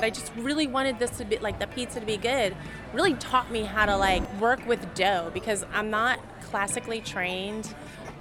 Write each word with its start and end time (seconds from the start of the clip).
but 0.00 0.06
I 0.06 0.10
just 0.10 0.32
really 0.36 0.66
wanted 0.66 0.98
this 0.98 1.10
to 1.18 1.26
be 1.26 1.36
like 1.40 1.58
the 1.58 1.66
pizza 1.66 2.00
to 2.00 2.06
be 2.06 2.16
good. 2.16 2.56
Really 2.94 3.12
taught 3.14 3.50
me 3.50 3.64
how 3.64 3.84
to 3.84 3.94
like 3.98 4.22
work 4.40 4.66
with 4.66 4.94
dough 4.94 5.30
because 5.34 5.62
I'm 5.74 5.90
not 5.90 6.18
classically 6.40 7.02
trained. 7.02 7.74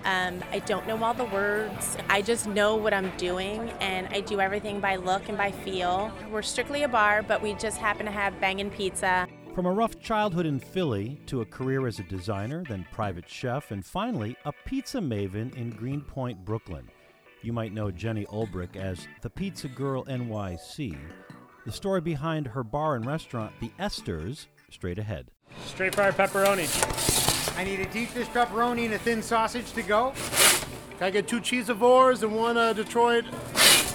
Um, 0.03 0.43
I 0.51 0.59
don't 0.59 0.85
know 0.87 1.01
all 1.01 1.13
the 1.13 1.23
words. 1.23 1.95
I 2.09 2.21
just 2.21 2.47
know 2.47 2.75
what 2.75 2.93
I'm 2.93 3.09
doing, 3.15 3.69
and 3.79 4.09
I 4.09 4.19
do 4.19 4.41
everything 4.41 4.81
by 4.81 4.97
look 4.97 5.29
and 5.29 5.37
by 5.37 5.51
feel. 5.51 6.11
We're 6.29 6.41
strictly 6.41 6.83
a 6.83 6.89
bar, 6.89 7.21
but 7.21 7.41
we 7.41 7.53
just 7.53 7.77
happen 7.77 8.05
to 8.07 8.11
have 8.11 8.37
bangin' 8.41 8.71
pizza. 8.71 9.25
From 9.55 9.65
a 9.65 9.71
rough 9.71 9.97
childhood 10.01 10.45
in 10.45 10.59
Philly 10.59 11.21
to 11.27 11.39
a 11.41 11.45
career 11.45 11.87
as 11.87 11.99
a 11.99 12.03
designer, 12.03 12.61
then 12.67 12.85
private 12.91 13.29
chef, 13.29 13.71
and 13.71 13.85
finally 13.85 14.35
a 14.43 14.51
pizza 14.65 14.97
maven 14.97 15.55
in 15.55 15.69
Greenpoint, 15.69 16.43
Brooklyn. 16.43 16.89
You 17.41 17.53
might 17.53 17.73
know 17.73 17.89
Jenny 17.89 18.25
Olbrich 18.25 18.75
as 18.75 19.07
the 19.21 19.29
Pizza 19.29 19.69
Girl 19.69 20.03
NYC. 20.05 20.97
The 21.65 21.71
story 21.73 21.99
behind 21.99 22.47
her 22.47 22.63
bar 22.63 22.95
and 22.95 23.05
restaurant, 23.05 23.51
The 23.59 23.69
Esters, 23.79 24.47
straight 24.71 24.97
ahead. 24.97 25.29
Straight 25.65 25.93
fried 25.93 26.15
pepperoni. 26.15 26.67
I 27.57 27.63
need 27.65 27.81
a 27.81 27.85
deep 27.87 28.13
dish 28.13 28.27
pepperoni 28.27 28.85
and 28.85 28.93
a 28.93 28.99
thin 28.99 29.21
sausage 29.21 29.73
to 29.73 29.83
go. 29.83 30.13
Can 30.97 31.07
I 31.07 31.09
get 31.09 31.27
two 31.27 31.41
cheesivores 31.41 32.23
and 32.23 32.33
one 32.33 32.57
uh, 32.57 32.71
Detroit? 32.73 33.25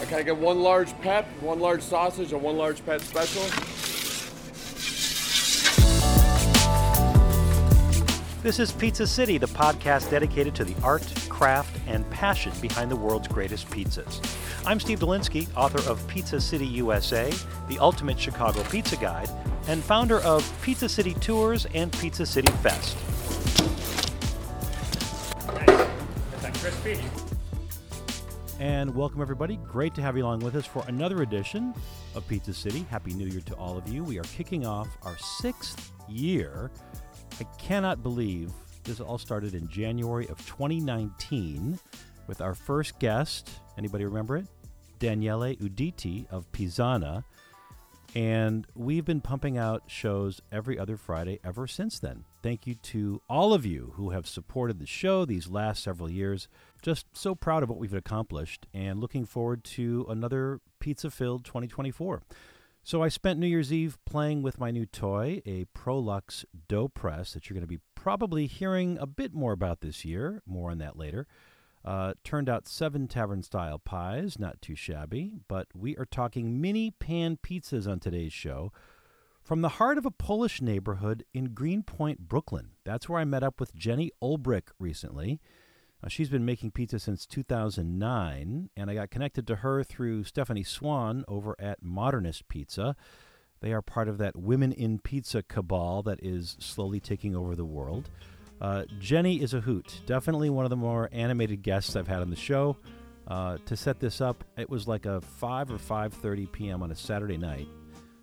Can 0.08 0.18
I 0.18 0.22
get 0.22 0.36
one 0.36 0.60
large 0.60 0.96
pep, 1.00 1.26
one 1.40 1.58
large 1.58 1.80
sausage, 1.80 2.32
and 2.32 2.42
one 2.42 2.58
large 2.58 2.84
pet 2.84 3.00
special? 3.00 3.42
This 8.42 8.58
is 8.58 8.72
Pizza 8.72 9.06
City, 9.06 9.38
the 9.38 9.46
podcast 9.46 10.10
dedicated 10.10 10.54
to 10.56 10.64
the 10.64 10.74
art, 10.82 11.10
craft, 11.30 11.80
and 11.86 12.08
passion 12.10 12.52
behind 12.60 12.90
the 12.90 12.96
world's 12.96 13.26
greatest 13.26 13.70
pizzas. 13.70 14.20
I'm 14.66 14.80
Steve 14.80 15.00
Dolinsky, 15.00 15.46
author 15.54 15.90
of 15.90 16.08
Pizza 16.08 16.40
City 16.40 16.64
USA, 16.64 17.30
the 17.68 17.78
ultimate 17.80 18.18
Chicago 18.18 18.62
pizza 18.70 18.96
guide, 18.96 19.28
and 19.68 19.84
founder 19.84 20.20
of 20.20 20.50
Pizza 20.62 20.88
City 20.88 21.12
Tours 21.20 21.66
and 21.74 21.92
Pizza 21.92 22.24
City 22.24 22.50
Fest. 22.62 22.96
Nice. 25.48 26.62
Crispy. 26.62 26.98
And 28.58 28.94
welcome, 28.94 29.20
everybody. 29.20 29.58
Great 29.70 29.94
to 29.96 30.00
have 30.00 30.16
you 30.16 30.24
along 30.24 30.38
with 30.38 30.56
us 30.56 30.64
for 30.64 30.82
another 30.88 31.20
edition 31.20 31.74
of 32.14 32.26
Pizza 32.26 32.54
City. 32.54 32.86
Happy 32.88 33.12
New 33.12 33.26
Year 33.26 33.42
to 33.42 33.54
all 33.56 33.76
of 33.76 33.86
you. 33.86 34.02
We 34.02 34.18
are 34.18 34.24
kicking 34.24 34.64
off 34.64 34.88
our 35.02 35.18
sixth 35.18 35.92
year. 36.08 36.70
I 37.38 37.44
cannot 37.58 38.02
believe 38.02 38.50
this 38.84 38.98
all 38.98 39.18
started 39.18 39.54
in 39.54 39.68
January 39.68 40.26
of 40.28 40.38
2019 40.46 41.78
with 42.26 42.40
our 42.40 42.54
first 42.54 42.98
guest. 42.98 43.50
Anybody 43.76 44.04
remember 44.04 44.36
it? 44.36 44.46
Daniele 44.98 45.56
Uditi 45.56 46.26
of 46.30 46.50
Pizzana. 46.52 47.24
And 48.14 48.66
we've 48.76 49.04
been 49.04 49.20
pumping 49.20 49.58
out 49.58 49.82
shows 49.88 50.40
every 50.52 50.78
other 50.78 50.96
Friday 50.96 51.40
ever 51.44 51.66
since 51.66 51.98
then. 51.98 52.24
Thank 52.42 52.66
you 52.66 52.74
to 52.74 53.20
all 53.28 53.52
of 53.52 53.66
you 53.66 53.92
who 53.96 54.10
have 54.10 54.28
supported 54.28 54.78
the 54.78 54.86
show 54.86 55.24
these 55.24 55.48
last 55.48 55.82
several 55.82 56.08
years. 56.08 56.46
Just 56.80 57.06
so 57.12 57.34
proud 57.34 57.64
of 57.64 57.68
what 57.68 57.78
we've 57.78 57.92
accomplished 57.92 58.66
and 58.72 59.00
looking 59.00 59.24
forward 59.24 59.64
to 59.64 60.06
another 60.08 60.60
pizza 60.78 61.10
filled 61.10 61.44
2024. 61.44 62.22
So 62.84 63.02
I 63.02 63.08
spent 63.08 63.40
New 63.40 63.46
Year's 63.46 63.72
Eve 63.72 63.98
playing 64.04 64.42
with 64.42 64.60
my 64.60 64.70
new 64.70 64.84
toy, 64.84 65.40
a 65.46 65.64
Prolux 65.76 66.44
dough 66.68 66.88
press 66.88 67.32
that 67.32 67.48
you're 67.48 67.54
going 67.54 67.66
to 67.66 67.66
be 67.66 67.80
probably 67.94 68.46
hearing 68.46 68.98
a 69.00 69.06
bit 69.06 69.32
more 69.32 69.52
about 69.52 69.80
this 69.80 70.04
year. 70.04 70.42
More 70.46 70.70
on 70.70 70.78
that 70.78 70.96
later. 70.96 71.26
Uh, 71.84 72.14
turned 72.24 72.48
out 72.48 72.66
seven 72.66 73.06
tavern 73.06 73.42
style 73.42 73.78
pies, 73.78 74.38
not 74.38 74.62
too 74.62 74.74
shabby, 74.74 75.34
but 75.48 75.66
we 75.74 75.94
are 75.98 76.06
talking 76.06 76.58
mini 76.58 76.90
pan 76.90 77.36
pizzas 77.36 77.86
on 77.86 78.00
today's 78.00 78.32
show 78.32 78.72
from 79.42 79.60
the 79.60 79.68
heart 79.68 79.98
of 79.98 80.06
a 80.06 80.10
Polish 80.10 80.62
neighborhood 80.62 81.24
in 81.34 81.52
Greenpoint, 81.52 82.20
Brooklyn. 82.20 82.70
That's 82.84 83.08
where 83.08 83.20
I 83.20 83.24
met 83.24 83.42
up 83.42 83.60
with 83.60 83.74
Jenny 83.74 84.10
Olbrich 84.22 84.70
recently. 84.78 85.40
Uh, 86.02 86.08
she's 86.08 86.30
been 86.30 86.46
making 86.46 86.70
pizza 86.70 86.98
since 86.98 87.26
2009, 87.26 88.70
and 88.74 88.90
I 88.90 88.94
got 88.94 89.10
connected 89.10 89.46
to 89.46 89.56
her 89.56 89.84
through 89.84 90.24
Stephanie 90.24 90.64
Swan 90.64 91.24
over 91.28 91.54
at 91.58 91.82
Modernist 91.82 92.48
Pizza. 92.48 92.96
They 93.60 93.72
are 93.72 93.82
part 93.82 94.08
of 94.08 94.16
that 94.18 94.36
Women 94.36 94.72
in 94.72 94.98
Pizza 94.98 95.42
cabal 95.42 96.02
that 96.04 96.22
is 96.22 96.56
slowly 96.58 97.00
taking 97.00 97.36
over 97.36 97.54
the 97.54 97.64
world. 97.64 98.08
Uh, 98.64 98.86
Jenny 98.98 99.42
is 99.42 99.52
a 99.52 99.60
hoot. 99.60 100.00
Definitely 100.06 100.48
one 100.48 100.64
of 100.64 100.70
the 100.70 100.76
more 100.76 101.10
animated 101.12 101.62
guests 101.62 101.96
I've 101.96 102.08
had 102.08 102.22
on 102.22 102.30
the 102.30 102.36
show. 102.36 102.78
Uh, 103.28 103.58
to 103.66 103.76
set 103.76 104.00
this 104.00 104.22
up, 104.22 104.42
it 104.56 104.70
was 104.70 104.88
like 104.88 105.04
a 105.04 105.20
5 105.20 105.70
or 105.70 105.76
5:30 105.76 106.50
p.m. 106.50 106.82
on 106.82 106.90
a 106.90 106.94
Saturday 106.94 107.36
night, 107.36 107.68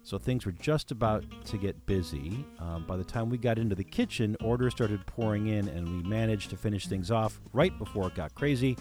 so 0.01 0.17
things 0.17 0.47
were 0.47 0.51
just 0.53 0.89
about 0.89 1.23
to 1.45 1.57
get 1.59 1.85
busy. 1.85 2.43
Um, 2.57 2.87
by 2.87 2.97
the 2.97 3.03
time 3.03 3.29
we 3.29 3.37
got 3.37 3.59
into 3.59 3.75
the 3.75 3.83
kitchen, 3.83 4.35
orders 4.41 4.73
started 4.73 5.05
pouring 5.05 5.45
in, 5.45 5.67
and 5.67 5.87
we 5.87 6.09
managed 6.09 6.49
to 6.49 6.57
finish 6.57 6.87
things 6.87 7.11
off 7.11 7.39
right 7.53 7.77
before 7.77 8.07
it 8.07 8.15
got 8.15 8.33
crazy. 8.33 8.75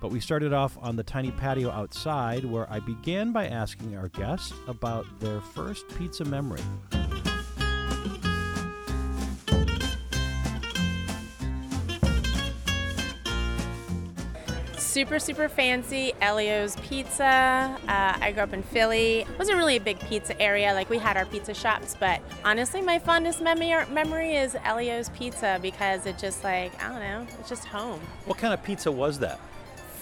But 0.00 0.10
we 0.10 0.20
started 0.20 0.54
off 0.54 0.78
on 0.80 0.96
the 0.96 1.02
tiny 1.02 1.30
patio 1.30 1.70
outside, 1.72 2.46
where 2.46 2.72
I 2.72 2.80
began 2.80 3.32
by 3.32 3.48
asking 3.48 3.98
our 3.98 4.08
guests 4.08 4.54
about 4.66 5.04
their 5.20 5.42
first 5.42 5.86
pizza 5.98 6.24
memory. 6.24 6.62
Super 14.96 15.18
super 15.18 15.46
fancy 15.46 16.14
Elio's 16.22 16.74
Pizza. 16.76 17.22
Uh, 17.86 18.16
I 18.18 18.32
grew 18.32 18.42
up 18.42 18.54
in 18.54 18.62
Philly. 18.62 19.26
It 19.28 19.38
wasn't 19.38 19.58
really 19.58 19.76
a 19.76 19.80
big 19.80 20.00
pizza 20.00 20.40
area. 20.40 20.72
Like 20.72 20.88
we 20.88 20.96
had 20.96 21.18
our 21.18 21.26
pizza 21.26 21.52
shops, 21.52 21.94
but 22.00 22.22
honestly, 22.46 22.80
my 22.80 22.98
fondest 22.98 23.42
mem- 23.42 23.92
memory 23.92 24.36
is 24.36 24.56
Elio's 24.64 25.10
Pizza 25.10 25.58
because 25.60 26.06
it 26.06 26.16
just 26.16 26.42
like 26.44 26.82
I 26.82 26.88
don't 26.88 27.00
know, 27.00 27.26
it's 27.38 27.50
just 27.50 27.66
home. 27.66 28.00
What 28.24 28.38
kind 28.38 28.54
of 28.54 28.62
pizza 28.64 28.90
was 28.90 29.18
that? 29.18 29.38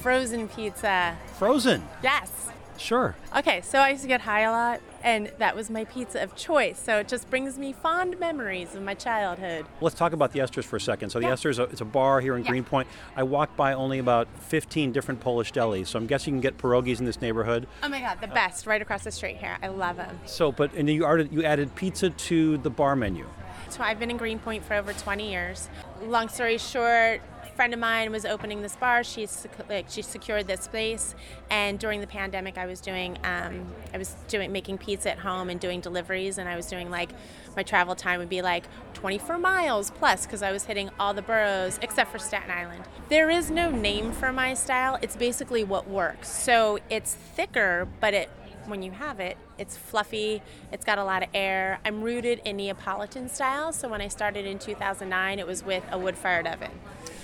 Frozen 0.00 0.47
pizza. 0.47 1.19
Frozen. 1.38 1.82
Yes. 2.00 2.31
Sure. 2.79 3.15
Okay, 3.37 3.61
so 3.61 3.79
I 3.79 3.91
used 3.91 4.03
to 4.03 4.09
get 4.09 4.21
high 4.23 4.41
a 4.41 4.51
lot, 4.51 4.81
and 5.03 5.31
that 5.39 5.55
was 5.57 5.71
my 5.71 5.85
pizza 5.85 6.23
of 6.23 6.35
choice. 6.37 6.79
So 6.79 6.99
it 6.99 7.09
just 7.09 7.31
brings 7.31 7.59
me 7.59 7.73
fond 7.73 8.19
memories 8.19 8.75
of 8.75 8.83
my 8.83 8.95
childhood. 8.95 9.67
Let's 9.81 9.95
talk 9.97 10.12
about 10.12 10.33
the 10.33 10.41
Esters 10.41 10.65
for 10.65 10.77
a 10.77 10.81
second. 10.81 11.11
So 11.11 11.21
the 11.21 11.27
Yeah. 11.27 11.35
Esters, 11.35 11.59
it's 11.73 11.81
a 11.81 11.85
bar 11.85 12.21
here 12.21 12.37
in 12.37 12.45
Yeah. 12.45 12.51
Greenpoint. 12.51 12.89
I 13.17 13.23
walked 13.23 13.57
by 13.57 13.73
only 13.75 13.99
about 13.99 14.29
15 14.41 14.93
different 14.93 15.21
Polish 15.21 15.53
delis, 15.53 15.89
so 15.89 15.99
I'm 15.99 16.07
guessing 16.07 16.35
you 16.35 16.41
can 16.41 16.51
get 16.51 16.59
pierogies 16.59 16.99
in 16.99 17.05
this 17.07 17.21
neighborhood. 17.21 17.67
Oh 17.83 17.89
my 17.89 18.01
god, 18.01 18.19
the 18.21 18.31
uh, 18.31 18.35
best! 18.35 18.67
Right 18.67 18.83
across 18.83 19.05
the 19.05 19.11
street 19.12 19.37
here. 19.37 19.56
I 19.62 19.69
love 19.69 19.97
them. 19.97 20.19
So, 20.27 20.53
but 20.53 20.73
and 20.75 20.89
you 20.89 21.05
added 21.06 21.33
you 21.33 21.45
added 21.45 21.75
pizza 21.75 22.11
to 22.11 22.59
the 22.59 22.71
bar 22.71 22.97
menu. 22.97 23.27
So 23.71 23.83
I've 23.83 23.99
been 23.99 24.11
in 24.11 24.17
Greenpoint 24.17 24.65
for 24.65 24.75
over 24.75 24.93
20 24.93 25.31
years. 25.31 25.69
Long 26.03 26.29
story 26.29 26.59
short, 26.59 27.21
friend 27.54 27.72
of 27.72 27.81
mine 27.81 28.10
was 28.10 28.25
opening 28.25 28.62
this 28.62 28.76
bar. 28.76 29.04
She 29.04 29.26
like 29.69 29.87
she 29.88 30.03
secured 30.03 30.47
this 30.47 30.62
space, 30.62 31.15
and 31.50 31.78
during 31.78 32.00
the 32.00 32.06
pandemic, 32.06 32.59
I 32.59 32.66
was 32.66 32.81
doing 32.81 33.19
um, 33.25 33.66
I 33.92 33.98
was 33.98 34.15
doing 34.28 34.53
making 34.53 34.78
pizza 34.78 35.12
at 35.12 35.19
home 35.19 35.48
and 35.50 35.60
doing 35.60 35.81
deliveries, 35.81 36.38
and 36.38 36.48
I 36.48 36.56
was 36.56 36.66
doing 36.66 36.91
like 36.91 37.10
my 37.56 37.62
travel 37.62 37.94
time 37.94 38.19
would 38.19 38.28
be 38.28 38.43
like 38.43 38.64
24 38.94 39.38
miles 39.38 39.91
plus 39.91 40.26
because 40.26 40.43
I 40.43 40.50
was 40.50 40.64
hitting 40.64 40.91
all 40.98 41.14
the 41.14 41.22
boroughs 41.22 41.78
except 41.82 42.10
for 42.10 42.19
Staten 42.19 42.50
Island. 42.50 42.84
There 43.09 43.31
is 43.31 43.50
no 43.50 43.70
name 43.70 44.12
for 44.12 44.32
my 44.32 44.54
style. 44.54 44.98
It's 45.03 45.16
basically 45.16 45.62
what 45.62 45.88
works. 45.88 46.28
So 46.28 46.78
it's 46.91 47.14
thicker, 47.14 47.87
but 48.00 48.14
it 48.14 48.31
when 48.66 48.82
you 48.82 48.93
have 48.93 49.20
it, 49.20 49.37
it's 49.59 49.76
fluffy, 49.76 50.43
it's 50.72 50.84
got 50.84 50.98
a 50.98 51.04
lot 51.04 51.22
of 51.22 51.28
air. 51.34 51.81
I'm 51.84 52.03
rooted 52.03 52.41
in 52.44 52.56
Neapolitan 52.56 53.28
style, 53.28 53.72
so 53.72 53.88
when 53.88 54.00
I 54.00 54.09
started 54.09 54.47
in 54.47 54.59
2009, 54.59 55.38
it 55.38 55.47
was 55.47 55.62
with 55.62 55.84
a 55.91 55.98
wood 55.98 56.16
fired 56.16 56.47
oven. 56.47 56.70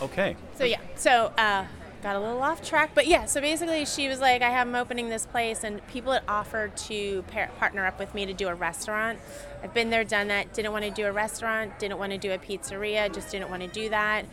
Okay. 0.03 0.37
So, 0.55 0.65
yeah, 0.65 0.81
so 0.97 1.33
uh, 1.37 1.66
got 2.03 2.16
a 2.16 2.21
little 2.21 2.43
off 2.43 2.66
track, 2.66 2.93
but 2.94 3.06
yeah, 3.06 3.27
so 3.27 3.41
basically, 3.41 3.84
she 3.84 4.09
was 4.09 4.21
like, 4.21 4.43
I 4.43 4.50
have 4.50 4.66
I'm 4.66 4.75
opening 4.75 5.09
this 5.09 5.27
place, 5.27 5.65
and 5.65 5.87
people 5.88 6.12
had 6.12 6.22
offered 6.28 6.77
to 6.88 7.22
partner 7.59 7.87
up 7.87 7.99
with 7.99 8.14
me 8.14 8.26
to 8.26 8.32
do 8.32 8.49
a 8.49 8.55
restaurant. 8.55 9.19
I've 9.62 9.75
been 9.75 9.91
there, 9.91 10.05
done 10.05 10.29
that, 10.29 10.52
didn't 10.55 10.73
want 10.73 10.85
to 10.85 10.91
do 10.91 11.06
a 11.06 11.12
restaurant, 11.12 11.79
didn't 11.79 11.99
want 11.99 12.12
to 12.12 12.19
do 12.19 12.32
a 12.32 12.38
pizzeria, 12.38 13.12
just 13.12 13.31
didn't 13.31 13.50
want 13.50 13.62
to 13.62 13.69
do 13.69 13.91
that. 13.91 14.25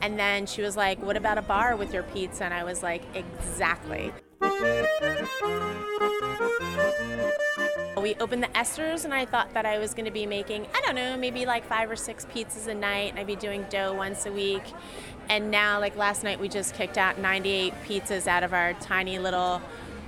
And 0.00 0.18
then 0.18 0.46
she 0.46 0.62
was 0.62 0.76
like, 0.76 1.02
What 1.02 1.16
about 1.16 1.38
a 1.38 1.42
bar 1.42 1.76
with 1.76 1.92
your 1.92 2.02
pizza? 2.02 2.44
And 2.44 2.54
I 2.54 2.64
was 2.64 2.82
like, 2.82 3.02
Exactly. 3.14 4.12
We 8.00 8.14
opened 8.20 8.44
the 8.44 8.48
Esters, 8.48 9.04
and 9.04 9.12
I 9.12 9.24
thought 9.24 9.52
that 9.54 9.66
I 9.66 9.78
was 9.78 9.92
going 9.92 10.04
to 10.04 10.12
be 10.12 10.26
making, 10.26 10.68
I 10.72 10.80
don't 10.82 10.94
know, 10.94 11.16
maybe 11.16 11.44
like 11.44 11.66
five 11.66 11.90
or 11.90 11.96
six 11.96 12.24
pizzas 12.26 12.68
a 12.68 12.74
night, 12.74 13.10
and 13.10 13.18
I'd 13.18 13.26
be 13.26 13.34
doing 13.34 13.66
dough 13.68 13.94
once 13.94 14.26
a 14.26 14.32
week. 14.32 14.62
And 15.28 15.50
now, 15.50 15.80
like 15.80 15.96
last 15.96 16.22
night, 16.22 16.38
we 16.38 16.48
just 16.48 16.74
kicked 16.74 16.98
out 16.98 17.18
98 17.18 17.74
pizzas 17.84 18.28
out 18.28 18.44
of 18.44 18.52
our 18.52 18.74
tiny 18.74 19.18
little 19.18 19.60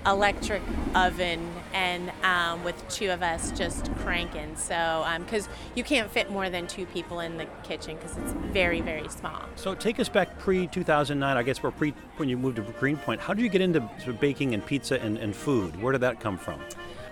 electric 0.07 0.63
oven, 0.95 1.47
and 1.73 2.11
um, 2.23 2.65
with 2.65 2.89
two 2.89 3.11
of 3.11 3.23
us 3.23 3.53
just 3.53 3.95
cranking. 3.97 4.57
So, 4.57 5.07
because 5.19 5.49
you 5.75 5.85
can't 5.85 6.11
fit 6.11 6.31
more 6.31 6.51
than 6.51 6.67
two 6.67 6.87
people 6.87 7.21
in 7.21 7.37
the 7.37 7.47
kitchen 7.63 7.97
because 7.97 8.17
it's 8.17 8.33
very, 8.53 8.81
very 8.81 9.09
small. 9.09 9.43
So 9.57 9.75
take 9.75 10.01
us 10.01 10.09
back 10.09 10.39
pre 10.39 10.67
2009. 10.67 11.37
I 11.37 11.43
guess 11.43 11.63
we're 11.63 11.71
pre 11.71 11.95
when 12.17 12.29
you 12.29 12.37
moved 12.37 12.57
to 12.57 12.63
Greenpoint. 12.63 13.21
How 13.21 13.35
did 13.35 13.43
you 13.43 13.49
get 13.49 13.61
into 13.61 13.81
sort 13.99 14.09
of 14.09 14.21
baking 14.21 14.55
and 14.55 14.65
pizza 14.65 15.01
and, 15.01 15.19
and 15.19 15.35
food? 15.35 15.81
Where 15.83 15.93
did 15.93 16.01
that 16.03 16.21
come 16.21 16.39
from? 16.39 16.61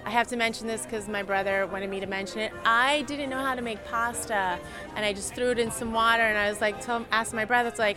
I 0.06 0.10
have 0.10 0.28
to 0.28 0.36
mention 0.36 0.68
this 0.68 0.84
because 0.84 1.08
my 1.08 1.24
brother 1.24 1.66
wanted 1.66 1.90
me 1.90 1.98
to 1.98 2.06
mention 2.06 2.38
it. 2.38 2.52
I 2.64 3.02
didn't 3.02 3.28
know 3.28 3.40
how 3.40 3.56
to 3.56 3.60
make 3.60 3.84
pasta, 3.86 4.56
and 4.94 5.04
I 5.04 5.12
just 5.12 5.34
threw 5.34 5.50
it 5.50 5.58
in 5.58 5.72
some 5.72 5.92
water, 5.92 6.22
and 6.22 6.38
I 6.38 6.48
was 6.48 6.60
like, 6.60 6.80
tell, 6.80 7.04
asked 7.10 7.34
my 7.34 7.44
brother, 7.44 7.68
it's 7.68 7.80
like, 7.80 7.96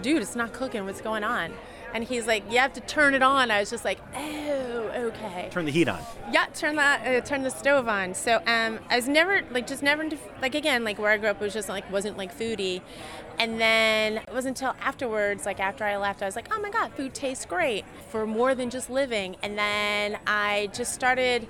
dude, 0.00 0.22
it's 0.22 0.34
not 0.34 0.54
cooking. 0.54 0.86
What's 0.86 1.02
going 1.02 1.22
on? 1.22 1.52
And 1.92 2.04
he's 2.04 2.26
like, 2.26 2.44
you 2.50 2.58
have 2.58 2.72
to 2.74 2.80
turn 2.80 3.14
it 3.14 3.22
on. 3.22 3.50
I 3.50 3.60
was 3.60 3.70
just 3.70 3.84
like, 3.84 3.98
oh, 4.14 4.90
okay. 4.94 5.48
Turn 5.50 5.64
the 5.64 5.72
heat 5.72 5.88
on. 5.88 6.00
Yeah, 6.32 6.46
turn 6.54 6.76
that, 6.76 7.06
uh, 7.06 7.20
turn 7.26 7.42
the 7.42 7.50
stove 7.50 7.88
on. 7.88 8.14
So 8.14 8.36
um, 8.46 8.78
I 8.88 8.96
was 8.96 9.08
never 9.08 9.42
like, 9.50 9.66
just 9.66 9.82
never 9.82 10.02
into, 10.02 10.16
like 10.40 10.54
again, 10.54 10.84
like 10.84 10.98
where 10.98 11.10
I 11.10 11.16
grew 11.16 11.28
up 11.28 11.40
was 11.40 11.52
just 11.52 11.68
like 11.68 11.90
wasn't 11.90 12.16
like 12.16 12.36
foodie, 12.36 12.82
and 13.38 13.60
then 13.60 14.18
it 14.18 14.32
wasn't 14.32 14.60
until 14.60 14.76
afterwards, 14.80 15.46
like 15.46 15.60
after 15.60 15.84
I 15.84 15.96
left, 15.96 16.22
I 16.22 16.26
was 16.26 16.36
like, 16.36 16.48
oh 16.54 16.60
my 16.60 16.70
god, 16.70 16.92
food 16.92 17.14
tastes 17.14 17.44
great 17.44 17.84
for 18.10 18.26
more 18.26 18.54
than 18.54 18.70
just 18.70 18.90
living. 18.90 19.36
And 19.42 19.58
then 19.58 20.18
I 20.26 20.70
just 20.72 20.92
started. 20.92 21.48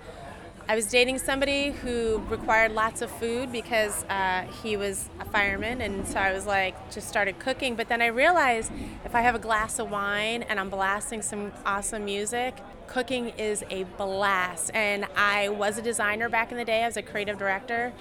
I 0.70 0.76
was 0.76 0.86
dating 0.86 1.18
somebody 1.18 1.72
who 1.72 2.18
required 2.28 2.70
lots 2.70 3.02
of 3.02 3.10
food 3.10 3.50
because 3.50 4.04
uh, 4.04 4.42
he 4.62 4.76
was 4.76 5.10
a 5.18 5.24
fireman, 5.24 5.80
and 5.80 6.06
so 6.06 6.20
I 6.20 6.32
was 6.32 6.46
like, 6.46 6.92
just 6.94 7.08
started 7.08 7.40
cooking. 7.40 7.74
But 7.74 7.88
then 7.88 8.00
I 8.00 8.06
realized 8.06 8.70
if 9.04 9.16
I 9.16 9.20
have 9.20 9.34
a 9.34 9.40
glass 9.40 9.80
of 9.80 9.90
wine 9.90 10.44
and 10.44 10.60
I'm 10.60 10.70
blasting 10.70 11.22
some 11.22 11.50
awesome 11.66 12.04
music, 12.04 12.56
cooking 12.86 13.30
is 13.30 13.64
a 13.70 13.82
blast. 13.82 14.70
And 14.72 15.06
I 15.16 15.48
was 15.48 15.76
a 15.76 15.82
designer 15.82 16.28
back 16.28 16.52
in 16.52 16.56
the 16.56 16.64
day, 16.64 16.84
I 16.84 16.86
was 16.86 16.96
a 16.96 17.02
creative 17.02 17.36
director, 17.36 17.92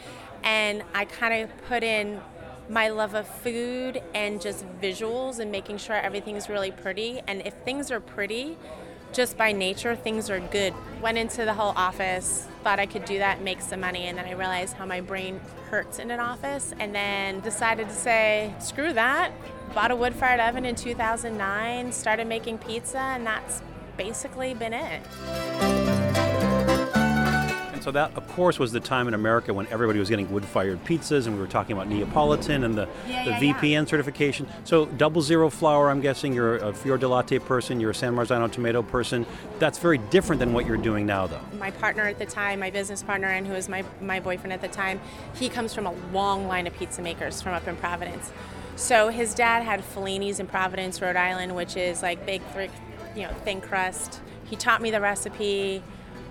and 0.44 0.84
I 0.94 1.06
kind 1.06 1.44
of 1.44 1.50
put 1.66 1.82
in 1.82 2.22
my 2.70 2.90
love 2.90 3.16
of 3.16 3.28
food 3.28 4.00
and 4.14 4.40
just 4.40 4.64
visuals 4.80 5.40
and 5.40 5.52
making 5.52 5.80
sure 5.80 5.96
everything's 5.96 6.50
really 6.50 6.70
pretty. 6.70 7.20
And 7.28 7.42
if 7.48 7.56
things 7.66 7.90
are 7.90 8.00
pretty, 8.00 8.60
just 9.14 9.38
by 9.38 9.52
nature, 9.52 9.96
things 9.96 10.30
are 10.30 10.40
good. 10.40 10.74
Went 11.02 11.18
into 11.18 11.46
the 11.46 11.54
whole 11.54 11.74
office, 11.76 12.48
thought 12.64 12.80
I 12.80 12.86
could 12.86 13.06
do 13.06 13.20
that, 13.20 13.42
make 13.42 13.62
some 13.62 13.80
money, 13.80 14.06
and 14.06 14.18
then 14.18 14.26
I 14.26 14.32
realized 14.32 14.76
how 14.76 14.86
my 14.86 15.02
brain 15.02 15.40
hurts 15.70 16.00
in 16.00 16.12
an 16.12 16.20
office, 16.20 16.74
and 16.80 16.94
then 16.94 17.40
decided 17.42 17.88
to 17.90 17.96
say, 17.96 18.54
screw 18.60 18.94
that. 18.94 19.32
Bought 19.74 19.92
a 19.92 19.96
wood 19.96 20.16
fired 20.16 20.40
oven 20.40 20.66
in 20.66 20.76
2009, 20.76 21.92
started 21.92 22.28
making 22.28 22.58
pizza, 22.58 23.00
and 23.00 23.26
that's 23.26 23.62
basically 23.98 24.54
been 24.54 24.74
it. 24.74 25.79
So 27.82 27.92
that, 27.92 28.16
of 28.16 28.28
course, 28.28 28.60
was 28.60 28.72
the 28.72 28.80
time 28.80 29.08
in 29.08 29.14
America 29.14 29.54
when 29.54 29.68
everybody 29.68 30.00
was 30.00 30.10
getting 30.10 30.32
wood-fired 30.32 30.84
pizzas, 30.86 31.26
and 31.26 31.36
we 31.36 31.42
were 31.42 31.48
talking 31.48 31.74
about 31.74 31.88
Neapolitan 31.88 32.64
and 32.64 32.76
the, 32.76 32.88
Yeah, 33.08 33.26
the 33.26 33.46
yeah, 33.46 33.54
VPN 33.54 33.88
certification. 33.88 34.48
So 34.64 34.86
double 34.86 35.22
zero 35.22 35.50
flour, 35.50 35.90
I'm 35.90 36.02
guessing 36.02 36.34
you're 36.34 36.58
a 36.58 36.74
fior 36.74 36.98
di 36.98 37.06
latte 37.08 37.40
person, 37.40 37.80
you're 37.80 37.92
a 37.92 37.96
San 37.96 38.14
Marzano 38.16 38.52
tomato 38.52 38.84
person. 38.84 39.26
That's 39.60 39.78
very 39.78 39.98
different 39.98 40.40
than 40.40 40.54
what 40.54 40.66
you're 40.66 40.78
doing 40.78 41.06
now, 41.06 41.28
though. 41.28 41.42
my 41.58 41.72
partner 41.72 42.04
at 42.04 42.20
the 42.20 42.26
time, 42.26 42.60
my 42.60 42.70
business 42.70 43.02
partner, 43.04 43.28
and 43.28 43.48
who 43.48 43.54
was 43.54 43.70
my, 43.70 43.84
my 44.02 44.20
boyfriend 44.20 44.54
at 44.54 44.62
the 44.62 44.68
time, 44.68 45.00
he 45.36 45.50
comes 45.50 45.74
from 45.74 45.86
a 45.88 45.94
long 46.14 46.48
line 46.48 46.68
of 46.68 46.74
pizza 46.74 47.02
makers 47.02 47.42
from 47.42 47.54
up 47.54 47.68
in 47.68 47.76
Providence. 47.78 48.32
So 48.76 49.10
his 49.10 49.34
dad 49.34 49.64
had 49.64 49.84
Fellini's 49.84 50.40
in 50.40 50.48
Providence, 50.48 51.02
Rhode 51.02 51.18
Island, 51.18 51.56
which 51.56 51.76
is 51.76 52.02
like 52.02 52.26
big, 52.26 52.42
thick, 52.54 52.72
you 53.16 53.24
know, 53.24 53.34
thin 53.44 53.62
crust. 53.62 54.22
He 54.46 54.56
taught 54.56 54.82
me 54.82 54.90
the 54.90 55.02
recipe, 55.02 55.84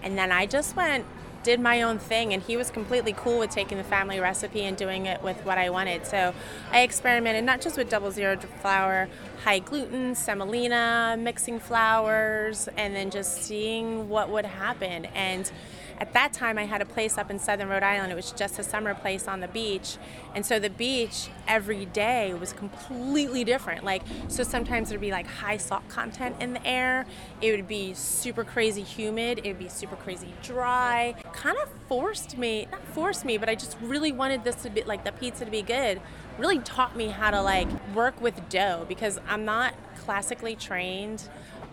and 0.02 0.16
then 0.16 0.32
I 0.32 0.46
just 0.46 0.74
went, 0.74 1.04
did 1.48 1.60
my 1.60 1.80
own 1.80 1.98
thing, 1.98 2.34
and 2.34 2.42
he 2.42 2.58
was 2.58 2.70
completely 2.70 3.14
cool 3.16 3.38
with 3.38 3.48
taking 3.48 3.78
the 3.78 3.84
family 3.84 4.20
recipe 4.20 4.64
and 4.64 4.76
doing 4.76 5.06
it 5.06 5.22
with 5.22 5.42
what 5.46 5.56
I 5.56 5.70
wanted. 5.70 6.04
So 6.04 6.34
I 6.70 6.82
experimented 6.82 7.42
not 7.42 7.62
just 7.62 7.78
with 7.78 7.88
double 7.88 8.10
zero 8.10 8.36
flour, 8.36 9.08
high 9.44 9.60
gluten, 9.60 10.14
semolina, 10.14 11.16
mixing 11.18 11.58
flours, 11.58 12.68
and 12.76 12.94
then 12.94 13.08
just 13.08 13.44
seeing 13.44 14.10
what 14.10 14.28
would 14.28 14.44
happen. 14.44 15.06
And 15.06 15.50
at 15.98 16.12
that 16.12 16.32
time, 16.32 16.58
I 16.58 16.64
had 16.64 16.80
a 16.80 16.84
place 16.84 17.18
up 17.18 17.30
in 17.30 17.38
southern 17.38 17.68
Rhode 17.68 17.82
Island. 17.82 18.12
It 18.12 18.14
was 18.14 18.30
just 18.32 18.58
a 18.58 18.62
summer 18.62 18.94
place 18.94 19.26
on 19.26 19.40
the 19.40 19.48
beach. 19.48 19.96
And 20.34 20.46
so 20.46 20.58
the 20.58 20.70
beach 20.70 21.28
every 21.46 21.86
day 21.86 22.34
was 22.34 22.52
completely 22.52 23.44
different. 23.44 23.84
Like, 23.84 24.02
so 24.28 24.44
sometimes 24.44 24.88
there'd 24.88 25.00
be 25.00 25.10
like 25.10 25.26
high 25.26 25.56
salt 25.56 25.88
content 25.88 26.36
in 26.40 26.54
the 26.54 26.66
air. 26.66 27.04
It 27.40 27.50
would 27.52 27.66
be 27.66 27.94
super 27.94 28.44
crazy 28.44 28.82
humid. 28.82 29.40
It 29.42 29.48
would 29.48 29.58
be 29.58 29.68
super 29.68 29.96
crazy 29.96 30.32
dry. 30.42 31.14
Kind 31.32 31.58
of 31.58 31.68
forced 31.88 32.38
me, 32.38 32.68
not 32.70 32.84
forced 32.88 33.24
me, 33.24 33.36
but 33.36 33.48
I 33.48 33.56
just 33.56 33.76
really 33.80 34.12
wanted 34.12 34.44
this 34.44 34.56
to 34.62 34.70
be 34.70 34.82
like 34.84 35.04
the 35.04 35.12
pizza 35.12 35.44
to 35.44 35.50
be 35.50 35.62
good. 35.62 36.00
Really 36.38 36.60
taught 36.60 36.96
me 36.96 37.08
how 37.08 37.32
to 37.32 37.42
like 37.42 37.68
work 37.94 38.20
with 38.20 38.48
dough 38.48 38.86
because 38.88 39.18
I'm 39.28 39.44
not 39.44 39.74
classically 39.96 40.54
trained. 40.54 41.28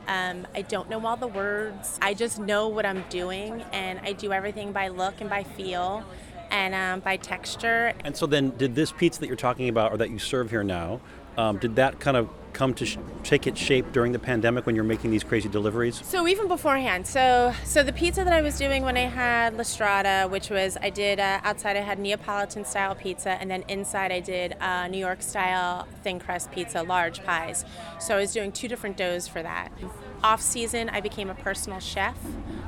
Um, 0.07 0.45
I 0.53 0.61
don't 0.61 0.89
know 0.89 1.05
all 1.05 1.17
the 1.17 1.27
words. 1.27 1.97
I 2.01 2.13
just 2.13 2.39
know 2.39 2.67
what 2.67 2.85
I'm 2.85 3.03
doing, 3.09 3.63
and 3.73 3.99
I 3.99 4.13
do 4.13 4.31
everything 4.31 4.71
by 4.71 4.89
look 4.89 5.21
and 5.21 5.29
by 5.29 5.43
feel 5.43 6.03
and 6.51 6.75
um, 6.75 6.99
by 6.99 7.17
texture. 7.17 7.93
And 8.03 8.15
so 8.15 8.25
then, 8.25 8.51
did 8.57 8.75
this 8.75 8.91
pizza 8.91 9.19
that 9.19 9.27
you're 9.27 9.35
talking 9.35 9.69
about, 9.69 9.91
or 9.91 9.97
that 9.97 10.09
you 10.09 10.19
serve 10.19 10.49
here 10.49 10.63
now, 10.63 11.01
um, 11.37 11.57
did 11.57 11.75
that 11.77 11.99
kind 11.99 12.17
of 12.17 12.29
come 12.55 12.73
to 12.73 12.85
sh- 12.85 12.97
take 13.23 13.45
its 13.45 13.59
shape 13.59 13.91
during 13.91 14.13
the 14.13 14.19
pandemic 14.19 14.65
when 14.65 14.75
you're 14.75 14.83
making 14.83 15.11
these 15.11 15.23
crazy 15.23 15.49
deliveries? 15.49 16.01
So 16.03 16.27
even 16.27 16.47
beforehand, 16.47 17.05
so 17.05 17.53
so 17.63 17.83
the 17.83 17.93
pizza 17.93 18.23
that 18.23 18.33
I 18.33 18.41
was 18.41 18.57
doing 18.57 18.81
when 18.83 18.97
I 18.97 19.01
had 19.01 19.55
La 19.55 19.63
Strada, 19.63 20.27
which 20.27 20.49
was 20.49 20.77
I 20.81 20.89
did 20.89 21.19
uh, 21.19 21.41
outside 21.43 21.75
I 21.75 21.81
had 21.81 21.99
Neapolitan 21.99 22.65
style 22.65 22.95
pizza, 22.95 23.31
and 23.31 23.51
then 23.51 23.63
inside 23.67 24.11
I 24.11 24.21
did 24.21 24.55
uh, 24.59 24.87
New 24.87 24.97
York 24.97 25.21
style 25.21 25.87
thin 26.01 26.19
crust 26.19 26.51
pizza, 26.51 26.81
large 26.81 27.23
pies. 27.23 27.65
So 27.99 28.15
I 28.15 28.19
was 28.19 28.33
doing 28.33 28.51
two 28.51 28.67
different 28.67 28.97
doughs 28.97 29.27
for 29.27 29.43
that. 29.43 29.69
Off 30.23 30.41
season, 30.41 30.89
I 30.89 31.01
became 31.01 31.29
a 31.29 31.35
personal 31.35 31.79
chef 31.79 32.17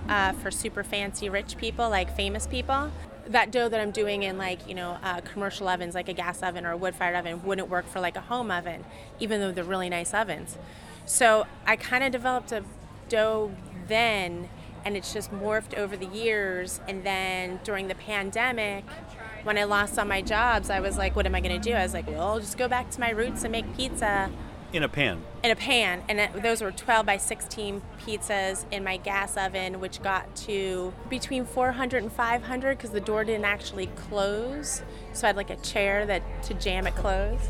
uh, 0.10 0.33
for 0.33 0.51
super 0.51 0.83
fancy 0.83 1.30
rich 1.30 1.57
people, 1.57 1.90
like 1.90 2.16
famous 2.16 2.45
people. 2.45 2.92
That 3.29 3.51
dough 3.51 3.69
that 3.69 3.79
I'm 3.79 3.91
doing 3.91 4.24
in 4.24 4.38
like 4.38 4.68
you 4.68 4.75
know 4.75 4.97
uh, 5.03 5.21
commercial 5.21 5.68
ovens, 5.68 5.95
like 5.95 6.09
a 6.09 6.13
gas 6.13 6.41
oven 6.41 6.65
or 6.65 6.71
a 6.71 6.77
wood-fired 6.77 7.15
oven, 7.15 7.44
wouldn't 7.44 7.69
work 7.69 7.88
for 7.88 8.00
like 8.00 8.15
a 8.15 8.21
home 8.21 8.51
oven, 8.51 8.85
even 9.19 9.39
though 9.41 9.51
they're 9.51 9.63
really 9.63 9.89
nice 9.89 10.13
ovens. 10.13 10.57
So 11.06 11.45
I 11.65 11.75
kind 11.75 12.03
of 12.03 12.12
developed 12.12 12.51
a 12.51 12.63
dough 13.09 13.51
then, 13.88 14.50
and 14.83 14.97
it's 14.97 15.13
just 15.13 15.31
morphed 15.31 15.77
over 15.77 15.95
the 15.95 16.06
years. 16.07 16.81
And 16.88 17.03
then 17.03 17.59
during 17.63 17.88
the 17.88 17.95
pandemic, 17.95 18.83
when 19.44 19.57
I 19.57 19.63
lost 19.63 19.97
all 19.97 20.06
my 20.06 20.21
jobs, 20.21 20.69
I 20.69 20.81
was 20.81 20.97
like, 20.97 21.15
what 21.15 21.25
am 21.25 21.33
I 21.33 21.39
going 21.39 21.59
to 21.59 21.69
do? 21.69 21.73
I 21.75 21.83
was 21.83 21.94
like, 21.94 22.07
well, 22.07 22.21
I'll 22.21 22.39
just 22.39 22.57
go 22.57 22.68
back 22.68 22.89
to 22.91 23.00
my 23.00 23.12
roots 23.12 23.44
and 23.44 23.51
make 23.51 23.77
pizza 23.77 24.30
In 24.74 24.84
a 24.84 24.90
pan. 24.90 25.24
in 25.44 25.52
a 25.52 25.56
pan. 25.56 26.04
And 26.10 26.19
it, 26.19 26.44
those 26.44 26.62
were 26.62 26.72
12 26.72 27.06
by 27.06 27.18
16 27.18 27.81
pizzas 28.00 28.66
in 28.69 28.84
my 28.84 28.98
gas 28.98 29.38
oven, 29.38 29.80
which 29.80 30.02
got 30.02 30.36
to 30.36 30.94
between 31.10 31.46
400 31.46 32.04
and 32.04 32.12
500 32.12 32.78
because 32.78 32.90
the 32.92 33.00
door 33.00 33.24
didn't 33.24 33.45
actually 33.45 33.88
close. 33.88 34.81
So 35.14 35.26
I 35.26 35.28
had 35.28 35.38
like 35.38 35.50
a 35.50 35.56
chair 35.57 36.06
that 36.06 36.44
to 36.44 36.54
jam 36.54 36.86
it 36.86 36.95
closed 36.95 37.50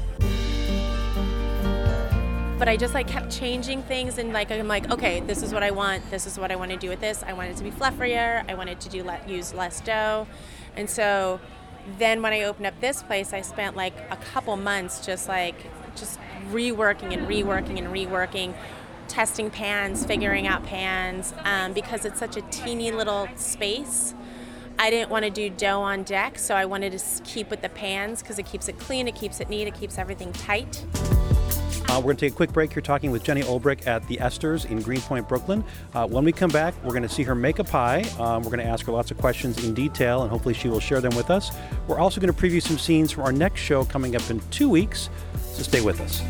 but 2.58 2.68
I 2.68 2.76
just 2.76 2.96
like 2.96 3.08
kept 3.08 3.32
changing 3.32 3.84
things 3.84 4.18
and 4.18 4.34
like 4.34 4.52
I'm 4.52 4.68
like 4.68 4.90
okay 4.90 5.20
this 5.20 5.44
is 5.44 5.54
what 5.54 5.62
I 5.62 5.72
want 5.72 6.10
this 6.10 6.26
is 6.26 6.40
what 6.40 6.52
I 6.52 6.56
want 6.56 6.72
to 6.72 6.78
do 6.78 6.90
with 6.90 7.00
this 7.00 7.24
I 7.24 7.34
want 7.34 7.52
it 7.52 7.58
to 7.58 7.64
be 7.64 7.72
fluffier 7.72 8.44
I 8.50 8.56
wanted 8.56 8.80
to 8.82 8.90
do 8.90 9.04
let 9.04 9.30
use 9.30 9.54
less 9.54 9.80
dough 9.82 10.28
and 10.76 10.90
so 10.90 11.40
then 12.00 12.22
when 12.22 12.34
I 12.34 12.44
opened 12.44 12.66
up 12.66 12.80
this 12.82 13.04
place 13.04 13.32
I 13.32 13.42
spent 13.42 13.76
like 13.76 13.94
a 14.10 14.18
couple 14.18 14.58
months 14.58 15.06
just 15.06 15.28
like 15.28 15.56
just 15.98 16.20
reworking 16.51 17.13
and 17.13 17.27
reworking 17.27 17.77
and 17.77 17.88
reworking 17.88 18.54
testing 19.08 19.50
pans 19.50 20.06
figuring 20.06 20.48
out 20.48 20.63
pans 20.63 21.34
um, 21.44 21.74
because 21.74 22.06
it's 22.06 22.20
such 22.20 22.38
a 22.38 22.42
teeny 22.42 22.92
little 22.92 23.27
space 23.36 24.13
I 24.80 24.92
didn't 24.92 25.10
want 25.10 25.25
to 25.25 25.32
do 25.32 25.50
dough 25.50 25.82
on 25.82 26.04
deck, 26.04 26.38
so 26.38 26.54
I 26.54 26.66
wanted 26.66 26.96
to 26.98 27.24
keep 27.24 27.50
with 27.50 27.62
the 27.62 27.70
pans 27.70 28.22
because 28.22 28.38
it 28.38 28.46
keeps 28.46 28.68
it 28.68 28.77
clean, 28.77 29.08
it 29.08 29.16
keeps 29.16 29.39
it 29.39 29.50
neat, 29.50 29.68
it 29.68 29.74
keeps 29.74 29.98
everything 29.98 30.32
tight. 30.34 30.86
Uh, 31.89 31.96
we're 31.96 32.04
going 32.04 32.18
to 32.18 32.25
take 32.25 32.34
a 32.34 32.36
quick 32.36 32.54
break 32.54 32.72
here 32.72 32.82
talking 32.82 33.10
with 33.10 33.24
Jenny 33.24 33.42
Olbrich 33.42 33.88
at 33.88 34.06
the 34.08 34.18
Esters 34.18 34.70
in 34.70 34.82
Greenpoint, 34.82 35.27
Brooklyn. 35.27 35.63
Uh, 35.96 36.06
when 36.06 36.24
we 36.24 36.32
come 36.32 36.51
back, 36.51 36.75
we're 36.84 36.92
going 36.92 37.01
to 37.01 37.10
see 37.10 37.24
her 37.24 37.34
make 37.34 37.58
a 37.58 37.63
pie. 37.63 38.01
Um, 38.20 38.44
we're 38.44 38.51
going 38.51 38.60
to 38.60 38.66
ask 38.66 38.86
her 38.86 38.92
lots 38.92 39.10
of 39.10 39.18
questions 39.18 39.63
in 39.63 39.74
detail, 39.74 40.22
and 40.22 40.30
hopefully 40.30 40.54
she 40.54 40.68
will 40.68 40.82
share 40.82 41.01
them 41.01 41.16
with 41.16 41.32
us. 41.32 41.50
We're 41.88 41.98
also 41.98 42.22
going 42.22 42.32
to 42.32 42.39
preview 42.39 42.62
some 42.62 42.77
scenes 42.77 43.12
from 43.12 43.24
our 43.24 43.32
next 43.32 43.62
show 43.62 43.84
coming 43.86 44.16
up 44.16 44.30
in 44.30 44.42
two 44.51 44.70
weeks, 44.70 45.10
so 45.58 45.64
stay 45.64 45.82
with 45.82 46.00
us. 46.00 46.22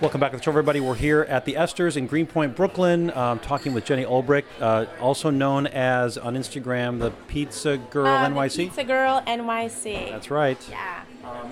Welcome 0.00 0.20
back 0.20 0.30
to 0.32 0.36
the 0.36 0.42
show, 0.42 0.50
everybody. 0.50 0.78
We're 0.78 0.94
here 0.94 1.22
at 1.22 1.46
the 1.46 1.54
Esters 1.54 1.96
in 1.96 2.06
Greenpoint, 2.06 2.54
Brooklyn, 2.54 3.10
um, 3.16 3.38
talking 3.38 3.72
with 3.72 3.86
Jenny 3.86 4.04
Olbrich, 4.04 4.44
uh, 4.60 4.84
also 5.00 5.30
known 5.30 5.66
as 5.66 6.18
on 6.18 6.36
Instagram 6.36 7.00
the 7.00 7.10
Pizza 7.28 7.78
Girl 7.78 8.06
Uh, 8.06 8.28
the 8.28 8.34
NYC. 8.34 8.56
Pizza 8.66 8.84
Girl 8.84 9.22
NYC. 9.26 10.10
That's 10.10 10.30
right. 10.30 10.58
Yeah. 10.70 11.00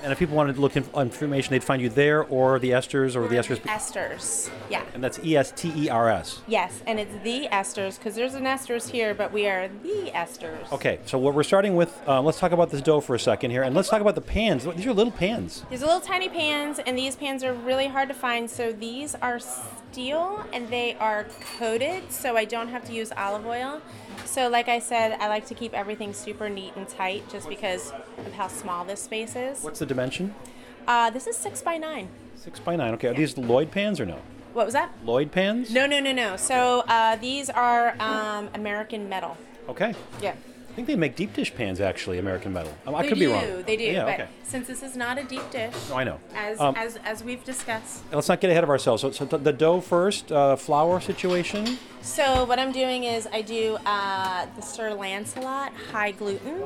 And 0.03 0.13
if 0.13 0.19
people 0.19 0.37
wanted 0.37 0.57
to 0.57 0.61
look 0.61 0.77
in 0.77 0.85
information, 0.97 1.53
they'd 1.53 1.65
find 1.65 1.81
you 1.81 1.89
there 1.89 2.25
or 2.25 2.59
the 2.59 2.71
Esters 2.71 3.17
or 3.17 3.27
the 3.27 3.37
Esters. 3.37 3.61
Esters. 3.61 4.51
Yeah. 4.69 4.85
And 4.93 5.03
that's 5.03 5.19
E 5.25 5.37
S 5.37 5.51
T 5.53 5.73
E 5.75 5.89
R 5.89 6.11
S. 6.11 6.43
Yes, 6.47 6.83
and 6.87 7.01
it's 7.01 7.15
the 7.23 7.49
Esters 7.51 7.99
because 7.99 8.15
there's 8.15 8.35
an 8.35 8.45
Esters 8.45 8.91
here, 8.91 9.15
but 9.15 9.33
we 9.33 9.47
are 9.47 9.69
the 9.83 10.11
Esters. 10.15 10.71
Okay, 10.73 10.99
so 11.07 11.19
what 11.19 11.35
we're 11.35 11.43
starting 11.43 11.75
with, 11.75 11.99
uh, 12.07 12.21
let's 12.21 12.39
talk 12.39 12.53
about 12.53 12.71
this 12.71 12.83
dough 12.83 13.01
for 13.01 13.15
a 13.15 13.19
second 13.19 13.51
here, 13.51 13.63
and 13.63 13.75
let's 13.75 13.89
talk 13.89 14.01
about 14.01 14.15
the 14.15 14.21
pans. 14.21 14.65
These 14.65 14.87
are 14.87 14.93
little 14.93 15.13
pans. 15.13 15.65
These 15.71 15.83
are 15.83 15.87
little 15.87 16.01
tiny 16.01 16.29
pans, 16.29 16.79
and 16.81 16.99
these 16.99 17.17
pans 17.17 17.43
are 17.43 17.55
really 17.55 17.89
hard 17.89 18.09
to 18.09 18.15
find. 18.15 18.51
So 18.51 18.73
these 18.73 19.15
are 19.17 19.41
steel, 19.95 20.45
and 20.53 20.69
they 20.71 20.95
are 20.95 21.27
coated, 21.59 22.11
so 22.11 22.37
I 22.37 22.45
don't 22.45 22.67
have 22.69 22.85
to 22.87 22.93
use 22.93 23.13
olive 23.17 23.47
oil. 23.47 23.81
So, 24.25 24.49
like 24.49 24.69
I 24.69 24.81
said, 24.81 25.17
I 25.21 25.29
like 25.29 25.47
to 25.47 25.55
keep 25.55 25.73
everything 25.73 26.13
super 26.13 26.49
neat 26.49 26.73
and 26.75 26.89
tight, 26.89 27.29
just 27.31 27.49
because 27.49 27.93
of 28.19 28.33
how 28.33 28.49
small 28.49 28.85
this 28.85 29.01
space 29.01 29.37
is. 29.37 29.63
What's 29.63 29.79
the 29.79 29.87
dimension? 29.87 30.35
Uh, 30.89 31.11
this 31.11 31.29
is 31.29 31.37
six 31.37 31.63
by 31.63 31.77
nine. 31.79 32.09
Six 32.35 32.59
by 32.59 32.75
nine. 32.75 32.93
Okay, 32.95 33.09
are 33.09 33.15
these 33.15 33.39
Lloyd 33.39 33.71
pans 33.71 34.01
or 34.01 34.07
no? 34.07 34.19
What 34.53 34.67
was 34.67 34.75
that? 34.75 34.91
Lloyd 35.05 35.31
pans? 35.31 35.71
No, 35.71 35.87
no, 35.87 36.01
no, 36.01 36.13
no. 36.13 36.37
So 36.37 36.81
uh, 36.89 37.15
these 37.17 37.49
are 37.49 37.95
um, 38.01 38.51
American 38.53 39.09
metal. 39.09 39.37
Okay. 39.69 39.95
Yeah. 40.21 40.35
I 40.75 40.77
think 40.77 40.89
they 40.89 40.97
make 40.97 41.15
deep 41.15 41.33
dish 41.33 41.55
pans 41.55 41.81
actually, 41.81 42.19
American 42.19 42.53
metal. 42.53 42.75
Um, 42.85 42.97
I 42.97 43.03
they 43.03 43.09
could 43.11 43.19
do, 43.21 43.29
be 43.29 43.33
wrong. 43.33 43.63
They 43.65 43.77
do. 43.77 43.85
Yeah, 43.85 44.05
but 44.07 44.15
okay. 44.15 44.29
since 44.43 44.67
this 44.67 44.83
is 44.83 44.97
not 44.97 45.19
a 45.19 45.23
deep 45.23 45.49
dish, 45.53 45.73
No, 45.89 45.95
I 45.95 46.03
know. 46.03 46.19
as, 46.35 46.59
Um, 46.59 46.75
as, 46.77 46.97
as 47.05 47.23
we've 47.23 47.45
discussed. 47.45 48.03
Let's 48.11 48.29
not 48.29 48.41
get 48.41 48.51
ahead 48.51 48.65
of 48.65 48.71
ourselves. 48.71 49.03
So, 49.03 49.13
so 49.13 49.25
the 49.25 49.53
dough 49.53 49.81
first, 49.81 50.33
uh, 50.33 50.57
flour 50.57 51.01
situation. 51.01 51.79
So 52.03 52.45
what 52.45 52.59
I'm 52.59 52.73
doing 52.73 53.05
is 53.05 53.29
I 53.33 53.43
do 53.43 53.79
uh, 53.87 54.47
the 54.57 54.63
Sir 54.63 54.93
Lancelot 54.95 55.73
high 55.93 56.11
gluten, 56.11 56.65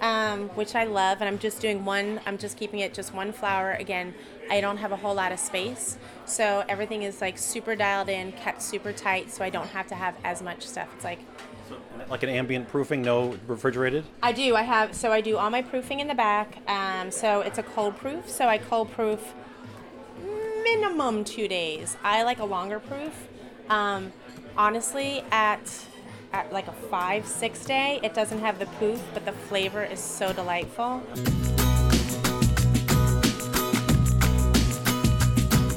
um, 0.00 0.48
which 0.50 0.74
I 0.74 0.84
love, 0.84 1.18
and 1.20 1.28
I'm 1.28 1.38
just 1.38 1.60
doing 1.60 1.84
one. 1.84 2.18
I'm 2.24 2.38
just 2.38 2.56
keeping 2.56 2.80
it 2.80 2.94
just 2.94 3.12
one 3.12 3.30
flour. 3.30 3.72
Again, 3.72 4.14
I 4.50 4.62
don't 4.62 4.78
have 4.78 4.90
a 4.90 4.96
whole 4.96 5.14
lot 5.14 5.32
of 5.32 5.38
space, 5.38 5.98
so 6.24 6.64
everything 6.66 7.02
is 7.02 7.20
like 7.20 7.36
super 7.36 7.76
dialed 7.76 8.08
in, 8.08 8.32
kept 8.32 8.62
super 8.62 8.94
tight, 8.94 9.30
so 9.30 9.44
I 9.44 9.50
don't 9.50 9.68
have 9.68 9.86
to 9.88 9.94
have 9.94 10.16
as 10.24 10.40
much 10.40 10.66
stuff. 10.66 10.88
It's 10.96 11.04
like 11.04 11.20
Like 12.08 12.22
an 12.22 12.28
ambient 12.28 12.68
proofing, 12.68 13.02
no 13.02 13.36
refrigerated. 13.46 14.04
I 14.22 14.32
do. 14.32 14.56
I 14.56 14.62
have 14.62 14.94
so 14.94 15.12
I 15.12 15.20
do 15.20 15.36
all 15.36 15.50
my 15.50 15.62
proofing 15.62 16.00
in 16.00 16.08
the 16.08 16.14
back. 16.14 16.58
Um, 16.68 17.10
so 17.10 17.40
it's 17.40 17.58
a 17.58 17.62
cold 17.62 17.96
proof. 17.96 18.28
So 18.28 18.48
I 18.48 18.58
cold 18.58 18.90
proof 18.92 19.34
minimum 20.62 21.24
two 21.24 21.48
days. 21.48 21.96
I 22.02 22.22
like 22.22 22.38
a 22.38 22.44
longer 22.44 22.80
proof. 22.80 23.28
Um, 23.68 24.12
honestly, 24.56 25.22
at 25.30 25.86
at 26.32 26.52
like 26.52 26.68
a 26.68 26.72
five 26.72 27.26
six 27.26 27.64
day, 27.64 28.00
it 28.02 28.14
doesn't 28.14 28.40
have 28.40 28.58
the 28.58 28.66
poof, 28.66 29.00
but 29.14 29.24
the 29.24 29.32
flavor 29.32 29.84
is 29.84 30.00
so 30.00 30.32
delightful. 30.32 31.02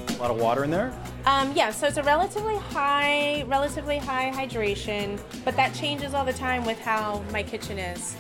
A 0.10 0.18
lot 0.20 0.32
of 0.32 0.38
water 0.38 0.64
in 0.64 0.72
there. 0.72 0.94
Um, 1.25 1.53
yeah, 1.56 1.72
so 1.72 1.88
it's 1.88 1.98
a 1.98 2.03
relatively 2.03 2.58
high, 2.58 3.44
relatively 3.44 3.98
high 3.98 4.32
hydration, 4.36 5.20
but 5.46 5.56
that 5.56 5.74
changes 5.74 6.13
all 6.13 6.25
the 6.25 6.34
time 6.34 6.65
with 6.65 6.80
how 6.80 7.24
my 7.32 7.44
kitchen 7.44 7.80
is. 7.80 8.15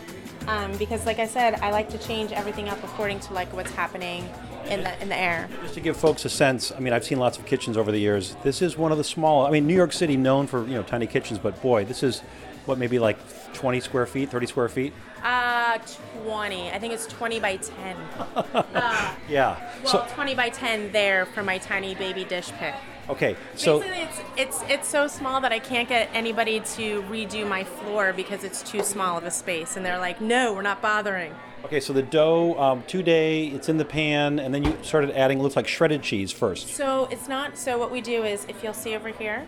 Um, 0.47 0.75
because, 0.77 1.05
like 1.05 1.19
I 1.19 1.27
said, 1.27 1.55
I 1.55 1.71
like 1.71 1.89
to 1.89 1.97
change 1.97 2.31
everything 2.31 2.69
up 2.69 2.81
according 2.83 3.19
to 3.21 3.33
like 3.33 3.53
what's 3.53 3.71
happening 3.71 4.29
in 4.67 4.83
the 4.83 5.01
in 5.01 5.09
the 5.09 5.15
air. 5.15 5.49
Just 5.61 5.73
to 5.75 5.79
give 5.81 5.97
folks 5.97 6.25
a 6.25 6.29
sense, 6.29 6.71
I 6.71 6.79
mean, 6.79 6.93
I've 6.93 7.03
seen 7.03 7.17
lots 7.17 7.37
of 7.37 7.45
kitchens 7.45 7.77
over 7.77 7.91
the 7.91 7.99
years. 7.99 8.35
This 8.43 8.61
is 8.61 8.77
one 8.77 8.91
of 8.91 8.97
the 8.97 9.03
small. 9.03 9.45
I 9.45 9.51
mean, 9.51 9.67
New 9.67 9.75
York 9.75 9.93
City 9.93 10.17
known 10.17 10.47
for 10.47 10.65
you 10.65 10.73
know 10.73 10.83
tiny 10.83 11.07
kitchens, 11.07 11.39
but 11.39 11.61
boy, 11.61 11.85
this 11.85 12.03
is 12.03 12.21
what 12.65 12.77
maybe 12.77 12.99
like 12.99 13.17
20 13.53 13.79
square 13.81 14.05
feet, 14.05 14.29
30 14.29 14.47
square 14.47 14.69
feet. 14.69 14.93
Uh, 15.21 15.77
20. 16.25 16.71
I 16.71 16.79
think 16.79 16.93
it's 16.93 17.07
20 17.07 17.39
by 17.39 17.57
10. 17.57 17.97
Yeah. 19.29 19.57
Well, 19.83 20.05
so 20.07 20.13
20 20.15 20.35
by 20.35 20.49
10 20.49 20.91
there 20.91 21.25
for 21.25 21.43
my 21.43 21.57
tiny 21.57 21.95
baby 21.95 22.25
dish 22.25 22.51
pit. 22.59 22.75
Okay, 23.09 23.35
so 23.55 23.79
Basically, 23.79 24.01
it's 24.03 24.21
it's 24.37 24.71
it's 24.71 24.87
so 24.87 25.07
small 25.07 25.41
that 25.41 25.51
I 25.51 25.59
can't 25.59 25.87
get 25.87 26.09
anybody 26.13 26.59
to 26.59 27.01
redo 27.03 27.47
my 27.47 27.63
floor 27.63 28.13
because 28.13 28.43
it's 28.43 28.61
too 28.61 28.83
small 28.83 29.17
of 29.17 29.23
a 29.23 29.31
space, 29.31 29.77
and 29.77 29.85
they're 29.85 29.99
like, 29.99 30.21
"No, 30.21 30.53
we're 30.53 30.61
not 30.61 30.81
bothering." 30.81 31.33
okay, 31.65 31.79
so 31.79 31.93
the 31.93 32.01
dough, 32.01 32.59
um, 32.59 32.83
two 32.87 33.01
day, 33.01 33.47
it's 33.47 33.69
in 33.69 33.77
the 33.77 33.85
pan, 33.85 34.37
and 34.39 34.53
then 34.53 34.63
you 34.63 34.77
started 34.81 35.11
adding 35.11 35.41
looks 35.41 35.55
like 35.55 35.67
shredded 35.67 36.01
cheese 36.01 36.31
first. 36.31 36.67
So 36.67 37.07
it's 37.11 37.27
not. 37.27 37.57
So 37.57 37.77
what 37.77 37.91
we 37.91 38.01
do 38.01 38.23
is, 38.23 38.45
if 38.49 38.63
you'll 38.63 38.73
see 38.73 38.95
over 38.95 39.09
here, 39.09 39.47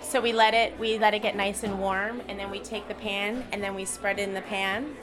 so 0.00 0.20
we 0.20 0.32
let 0.32 0.54
it 0.54 0.78
we 0.78 0.98
let 0.98 1.14
it 1.14 1.22
get 1.22 1.36
nice 1.36 1.62
and 1.62 1.78
warm, 1.78 2.22
and 2.28 2.38
then 2.38 2.50
we 2.50 2.60
take 2.60 2.88
the 2.88 2.94
pan 2.94 3.44
and 3.52 3.62
then 3.62 3.74
we 3.74 3.84
spread 3.84 4.18
it 4.18 4.28
in 4.28 4.34
the 4.34 4.42
pan, 4.42 4.94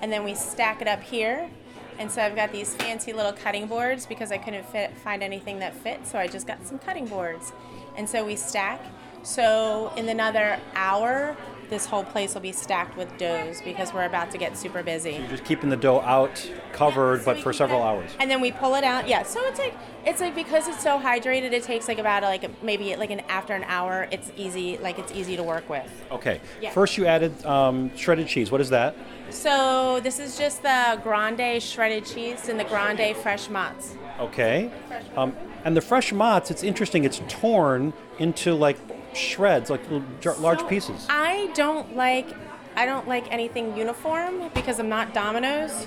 and 0.00 0.12
then 0.12 0.24
we 0.24 0.34
stack 0.34 0.80
it 0.80 0.88
up 0.88 1.02
here. 1.02 1.50
And 1.98 2.10
so 2.10 2.22
I've 2.22 2.34
got 2.34 2.52
these 2.52 2.74
fancy 2.74 3.12
little 3.12 3.32
cutting 3.32 3.66
boards 3.66 4.06
because 4.06 4.32
I 4.32 4.38
couldn't 4.38 4.66
fit, 4.66 4.96
find 4.98 5.22
anything 5.22 5.58
that 5.60 5.74
fit, 5.74 6.06
so 6.06 6.18
I 6.18 6.26
just 6.26 6.46
got 6.46 6.66
some 6.66 6.78
cutting 6.78 7.06
boards. 7.06 7.52
And 7.96 8.08
so 8.08 8.24
we 8.24 8.36
stack. 8.36 8.80
So 9.22 9.92
in 9.96 10.08
another 10.08 10.58
hour, 10.74 11.36
this 11.70 11.86
whole 11.86 12.04
place 12.04 12.34
will 12.34 12.40
be 12.40 12.52
stacked 12.52 12.96
with 12.96 13.16
doughs 13.18 13.60
because 13.62 13.92
we're 13.92 14.04
about 14.04 14.30
to 14.32 14.38
get 14.38 14.56
super 14.56 14.82
busy. 14.82 15.12
You're 15.12 15.28
just 15.28 15.44
keeping 15.44 15.70
the 15.70 15.76
dough 15.76 16.00
out, 16.00 16.50
covered, 16.72 17.20
So 17.20 17.24
but 17.26 17.38
for 17.42 17.52
several 17.52 17.80
it- 17.80 17.84
hours. 17.84 18.10
And 18.20 18.30
then 18.30 18.40
we 18.40 18.52
pull 18.52 18.74
it 18.74 18.84
out. 18.84 19.08
Yeah. 19.08 19.22
So 19.22 19.40
it's 19.46 19.58
like 19.58 19.74
it's 20.06 20.20
like 20.20 20.34
because 20.34 20.68
it's 20.68 20.82
so 20.82 20.98
hydrated, 20.98 21.52
it 21.52 21.62
takes 21.62 21.88
like 21.88 21.98
about 21.98 22.22
like 22.22 22.62
maybe 22.62 22.94
like 22.96 23.10
an 23.10 23.20
after 23.28 23.54
an 23.54 23.64
hour. 23.64 24.08
It's 24.10 24.30
easy 24.36 24.78
like 24.78 24.98
it's 24.98 25.12
easy 25.12 25.36
to 25.36 25.42
work 25.42 25.68
with. 25.68 25.90
Okay. 26.10 26.40
Yeah. 26.60 26.70
First, 26.70 26.96
you 26.96 27.06
added 27.06 27.44
um, 27.46 27.94
shredded 27.96 28.28
cheese. 28.28 28.50
What 28.50 28.60
is 28.60 28.70
that? 28.70 28.94
So 29.30 30.00
this 30.00 30.18
is 30.18 30.36
just 30.38 30.62
the 30.62 31.00
grande 31.02 31.62
shredded 31.62 32.04
cheese 32.06 32.48
and 32.48 32.60
the 32.60 32.64
grande 32.64 33.16
fresh 33.16 33.48
mozz. 33.48 33.96
Okay. 34.20 34.70
Um, 35.16 35.34
and 35.64 35.76
the 35.76 35.80
fresh 35.80 36.12
mozz, 36.12 36.50
it's 36.50 36.62
interesting. 36.62 37.04
It's 37.04 37.20
torn 37.28 37.92
into 38.18 38.54
like 38.54 38.76
shreds, 39.16 39.70
like 39.70 39.82
little 39.84 40.04
jar- 40.20 40.36
large 40.36 40.60
So 40.60 40.66
pieces. 40.68 41.06
I 41.08 41.50
don't 41.54 41.96
like 41.96 42.28
I 42.76 42.86
don't 42.86 43.06
like 43.06 43.30
anything 43.30 43.76
uniform 43.76 44.50
because 44.54 44.78
I'm 44.78 44.88
not 44.88 45.14
Domino's. 45.14 45.86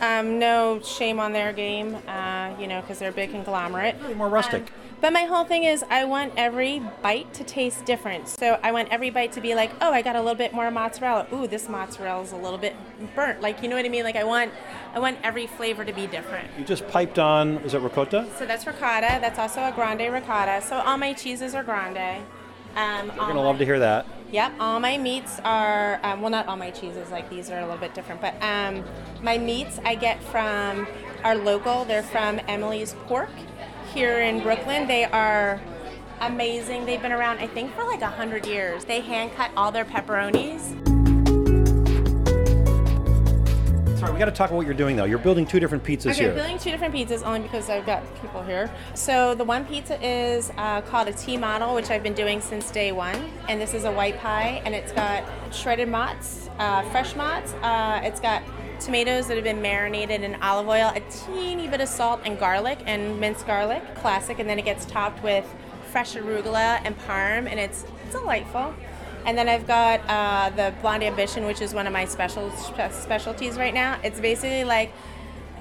Um, 0.00 0.38
no 0.38 0.80
shame 0.82 1.18
on 1.18 1.32
their 1.32 1.54
game, 1.54 1.96
uh, 2.06 2.54
you 2.60 2.66
know, 2.66 2.82
because 2.82 2.98
they're 2.98 3.10
a 3.10 3.14
big 3.14 3.30
conglomerate. 3.30 4.16
More 4.16 4.28
rustic. 4.28 4.62
Um, 4.62 4.68
but 5.00 5.12
my 5.12 5.24
whole 5.24 5.44
thing 5.44 5.64
is, 5.64 5.84
I 5.90 6.04
want 6.04 6.32
every 6.36 6.80
bite 7.02 7.32
to 7.34 7.44
taste 7.44 7.84
different. 7.84 8.28
So 8.28 8.58
I 8.62 8.72
want 8.72 8.88
every 8.90 9.10
bite 9.10 9.32
to 9.32 9.40
be 9.40 9.54
like, 9.54 9.70
oh, 9.80 9.92
I 9.92 10.02
got 10.02 10.16
a 10.16 10.20
little 10.20 10.34
bit 10.34 10.52
more 10.52 10.70
mozzarella. 10.70 11.26
Ooh, 11.32 11.46
this 11.46 11.68
mozzarella 11.68 12.22
is 12.22 12.32
a 12.32 12.36
little 12.36 12.58
bit 12.58 12.74
burnt. 13.14 13.40
Like, 13.40 13.62
you 13.62 13.68
know 13.68 13.76
what 13.76 13.84
I 13.84 13.88
mean? 13.88 14.04
Like, 14.04 14.16
I 14.16 14.24
want, 14.24 14.52
I 14.94 14.98
want 14.98 15.18
every 15.22 15.46
flavor 15.46 15.84
to 15.84 15.92
be 15.92 16.06
different. 16.06 16.48
You 16.58 16.64
just 16.64 16.88
piped 16.88 17.18
on, 17.18 17.58
is 17.58 17.74
it 17.74 17.80
ricotta? 17.80 18.26
So 18.38 18.46
that's 18.46 18.66
ricotta. 18.66 19.18
That's 19.20 19.38
also 19.38 19.60
a 19.62 19.72
grande 19.72 20.12
ricotta. 20.12 20.62
So 20.62 20.76
all 20.78 20.96
my 20.96 21.12
cheeses 21.12 21.54
are 21.54 21.62
grande. 21.62 22.22
Um, 22.76 23.06
You're 23.06 23.16
gonna 23.16 23.42
love 23.42 23.58
to 23.58 23.64
hear 23.64 23.78
that. 23.78 24.06
Yep, 24.32 24.52
all 24.60 24.80
my 24.80 24.98
meats 24.98 25.40
are 25.44 25.98
um, 26.02 26.20
well, 26.20 26.30
not 26.30 26.46
all 26.46 26.56
my 26.56 26.70
cheeses. 26.70 27.10
Like 27.10 27.30
these 27.30 27.50
are 27.50 27.58
a 27.58 27.62
little 27.62 27.78
bit 27.78 27.94
different, 27.94 28.20
but 28.20 28.34
um, 28.42 28.84
my 29.22 29.38
meats 29.38 29.80
I 29.84 29.94
get 29.94 30.22
from 30.24 30.86
are 31.24 31.34
local. 31.34 31.84
They're 31.84 32.02
from 32.02 32.40
Emily's 32.46 32.94
Pork 33.06 33.30
here 33.94 34.18
in 34.20 34.42
Brooklyn. 34.42 34.86
They 34.86 35.04
are 35.04 35.60
amazing. 36.20 36.84
They've 36.84 37.00
been 37.00 37.12
around, 37.12 37.38
I 37.38 37.46
think, 37.46 37.72
for 37.74 37.84
like 37.84 38.02
a 38.02 38.10
hundred 38.10 38.46
years. 38.46 38.84
They 38.84 39.00
hand 39.00 39.32
cut 39.34 39.50
all 39.56 39.72
their 39.72 39.84
pepperonis. 39.84 40.95
We 44.16 44.18
got 44.18 44.24
to 44.24 44.30
talk 44.30 44.48
about 44.48 44.56
what 44.56 44.64
you're 44.64 44.74
doing 44.74 44.96
though. 44.96 45.04
You're 45.04 45.18
building 45.18 45.44
two 45.44 45.60
different 45.60 45.84
pizzas 45.84 46.12
Okay, 46.12 46.20
here. 46.20 46.30
I'm 46.30 46.36
building 46.36 46.58
two 46.58 46.70
different 46.70 46.94
pizzas 46.94 47.22
only 47.22 47.40
because 47.40 47.68
I've 47.68 47.84
got 47.84 48.02
people 48.22 48.42
here. 48.42 48.70
So 48.94 49.34
the 49.34 49.44
one 49.44 49.66
pizza 49.66 50.02
is 50.02 50.50
uh, 50.56 50.80
called 50.80 51.08
a 51.08 51.12
T 51.12 51.36
model, 51.36 51.74
which 51.74 51.90
I've 51.90 52.02
been 52.02 52.14
doing 52.14 52.40
since 52.40 52.70
day 52.70 52.92
one, 52.92 53.30
and 53.50 53.60
this 53.60 53.74
is 53.74 53.84
a 53.84 53.92
white 53.92 54.18
pie, 54.18 54.62
and 54.64 54.74
it's 54.74 54.90
got 54.92 55.22
shredded 55.54 55.88
mozz, 55.88 56.48
uh, 56.58 56.82
fresh 56.90 57.12
mozz. 57.12 57.52
Uh, 57.62 58.00
it's 58.04 58.18
got 58.18 58.42
tomatoes 58.80 59.26
that 59.26 59.34
have 59.34 59.44
been 59.44 59.60
marinated 59.60 60.22
in 60.22 60.34
olive 60.36 60.66
oil, 60.66 60.92
a 60.94 61.00
teeny 61.10 61.68
bit 61.68 61.82
of 61.82 61.88
salt 61.88 62.20
and 62.24 62.38
garlic 62.38 62.78
and 62.86 63.20
minced 63.20 63.46
garlic, 63.46 63.82
classic, 63.96 64.38
and 64.38 64.48
then 64.48 64.58
it 64.58 64.64
gets 64.64 64.86
topped 64.86 65.22
with 65.22 65.44
fresh 65.92 66.14
arugula 66.14 66.80
and 66.84 66.98
parm, 67.00 67.46
and 67.46 67.60
it's 67.60 67.84
delightful. 68.10 68.72
And 69.26 69.36
then 69.36 69.48
I've 69.48 69.66
got 69.66 70.00
uh, 70.08 70.50
the 70.50 70.72
Blonde 70.80 71.02
Ambition, 71.02 71.44
which 71.46 71.60
is 71.60 71.74
one 71.74 71.88
of 71.88 71.92
my 71.92 72.04
special 72.04 72.50
specialties 72.52 73.58
right 73.58 73.74
now. 73.74 73.98
It's 74.04 74.20
basically 74.20 74.62
like 74.62 74.92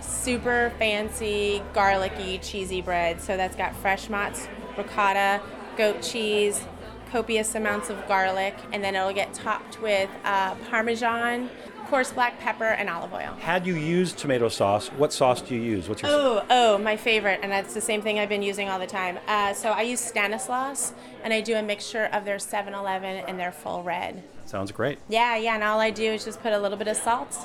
super 0.01 0.72
fancy, 0.77 1.63
garlicky, 1.74 2.38
cheesy 2.38 2.81
bread. 2.81 3.19
So 3.19 3.36
that's 3.36 3.55
got 3.55 3.75
fresh 3.75 4.07
mozz, 4.07 4.48
ricotta, 4.77 5.41
goat 5.77 6.03
cheese, 6.03 6.63
copious 7.12 7.55
amounts 7.55 7.89
of 7.89 8.07
garlic, 8.07 8.55
and 8.72 8.84
then 8.84 8.95
it'll 8.95 9.13
get 9.13 9.34
topped 9.34 9.81
with 9.81 10.10
uh, 10.24 10.53
parmesan, 10.69 11.50
coarse 11.88 12.12
black 12.12 12.39
pepper, 12.39 12.65
and 12.65 12.89
olive 12.89 13.13
oil. 13.13 13.34
Had 13.39 13.65
you 13.65 13.75
used 13.75 14.18
tomato 14.18 14.50
sauce, 14.50 14.88
what 14.89 15.13
sauce 15.13 15.42
do 15.42 15.56
you 15.56 15.62
use? 15.62 15.88
What's 15.88 16.01
your 16.01 16.12
Oh, 16.12 16.46
oh, 16.50 16.77
my 16.77 16.98
favorite, 16.98 17.39
and 17.44 17.51
that's 17.51 17.74
the 17.74 17.82
same 17.82 18.01
thing 18.01 18.20
I've 18.20 18.30
been 18.30 18.44
using 18.44 18.70
all 18.70 18.80
the 18.80 18.88
time. 18.88 19.20
Uh, 19.27 19.54
so 19.54 19.72
I 19.72 19.82
use 19.84 20.00
Stanislaus, 20.00 20.94
and 21.24 21.34
I 21.34 21.42
do 21.42 21.56
a 21.56 21.62
mixture 21.62 22.06
of 22.12 22.25
their 22.25 22.38
7-Eleven 22.38 23.25
and 23.27 23.39
their 23.39 23.51
full 23.51 23.84
red. 23.84 24.24
sounds 24.46 24.72
great. 24.72 25.00
Yeah, 25.10 25.36
yeah, 25.38 25.56
and 25.56 25.63
all 25.63 25.80
I 25.80 25.92
do 25.92 26.12
is 26.13 26.25
just 26.25 26.42
put 26.42 26.54
a 26.54 26.60
little 26.60 26.77
bit 26.77 26.88
of 26.88 26.98
salt, 26.98 27.36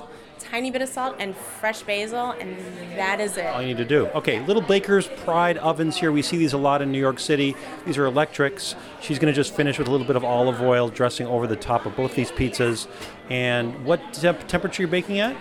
tiny 0.51 0.71
bit 0.71 0.83
of 0.83 0.89
salt 0.89 1.15
and 1.21 1.37
fresh 1.37 1.83
basil, 1.83 2.33
and 2.33 2.59
that 2.97 3.21
is 3.21 3.37
it. 3.37 3.47
All 3.47 3.63
you 3.63 3.69
need 3.69 3.77
to 3.77 3.85
do. 3.85 4.07
Okay, 4.09 4.45
little 4.47 4.63
Baker's 4.63 5.07
Pride 5.07 5.57
ovens 5.59 5.97
here. 5.97 6.11
We 6.11 6.23
see 6.23 6.37
these 6.37 6.53
a 6.53 6.59
lot 6.59 6.83
in 6.83 6.91
New 6.91 6.99
York 6.99 7.21
City. 7.21 7.55
These 7.87 7.97
are 7.99 8.05
electrics. 8.05 8.75
She's 9.01 9.19
going 9.21 9.33
to 9.33 9.37
just 9.37 9.55
finish 9.55 9.79
with 9.79 9.87
a 9.87 9.91
little 9.91 10.07
bit 10.07 10.17
of 10.17 10.25
olive 10.25 10.61
oil 10.61 10.89
dressing 10.89 11.29
over 11.29 11.47
the 11.47 11.57
top 11.57 11.87
of 11.87 11.95
both 11.95 12.17
these 12.17 12.33
pizzas. 12.33 12.89
And 13.31 13.85
what 13.85 14.13
temp- 14.13 14.49
temperature 14.49 14.83
you're 14.83 14.91
baking 14.91 15.21
at? 15.21 15.37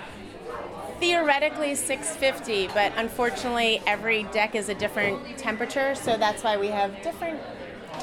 Theoretically 1.00 1.74
650, 1.76 2.68
but 2.74 2.92
unfortunately 2.98 3.82
every 3.88 4.24
deck 4.26 4.54
is 4.54 4.70
a 4.70 4.76
different 4.76 5.38
temperature, 5.38 5.96
so 5.96 6.18
that's 6.18 6.44
why 6.44 6.58
we 6.58 6.68
have 6.68 7.02
different 7.02 7.40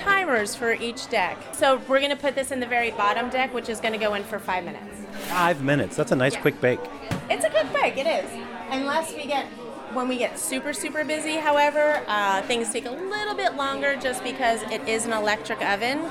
timers 0.07 0.55
for 0.55 0.73
each 0.75 1.09
deck. 1.09 1.37
So 1.53 1.81
we're 1.89 1.99
going 1.99 2.11
to 2.11 2.17
put 2.17 2.35
this 2.37 2.53
in 2.53 2.61
the 2.61 2.67
very 2.67 2.93
bottom 2.93 3.29
deck, 3.29 3.53
which 3.53 3.69
is 3.69 3.81
going 3.81 3.93
to 3.93 3.99
go 3.99 4.15
in 4.15 4.23
for 4.23 4.39
five 4.39 4.65
minutes. 4.65 4.95
Five 5.29 5.63
minutes. 5.63 5.97
That's 5.97 6.13
a 6.13 6.17
nice 6.17 6.35
Yeah. 6.35 6.43
quick 6.43 6.61
bake. 6.61 6.81
It's 7.29 7.45
a 7.45 7.51
good 7.51 7.73
bake, 7.73 7.97
it 7.97 8.07
is. 8.07 8.31
Unless 8.71 9.15
we 9.15 9.27
get, 9.27 9.47
when 9.93 10.07
we 10.07 10.17
get 10.17 10.39
super, 10.39 10.73
super 10.73 11.03
busy, 11.03 11.37
however, 11.37 12.01
uh, 12.07 12.43
things 12.43 12.73
take 12.73 12.87
a 12.87 12.91
little 12.91 13.35
bit 13.35 13.55
longer 13.57 13.97
just 13.97 14.23
because 14.23 14.63
it 14.71 14.87
is 14.89 15.07
an 15.07 15.13
electric 15.13 15.61
oven 15.67 16.09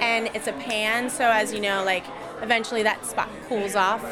and 0.00 0.30
it's 0.34 0.46
a 0.46 0.52
pan. 0.52 1.10
So 1.10 1.24
as 1.24 1.52
you 1.52 1.60
know, 1.60 1.84
like 1.84 2.04
eventually 2.40 2.82
that 2.82 3.04
spot 3.04 3.28
cools 3.48 3.76
off. 3.76 4.02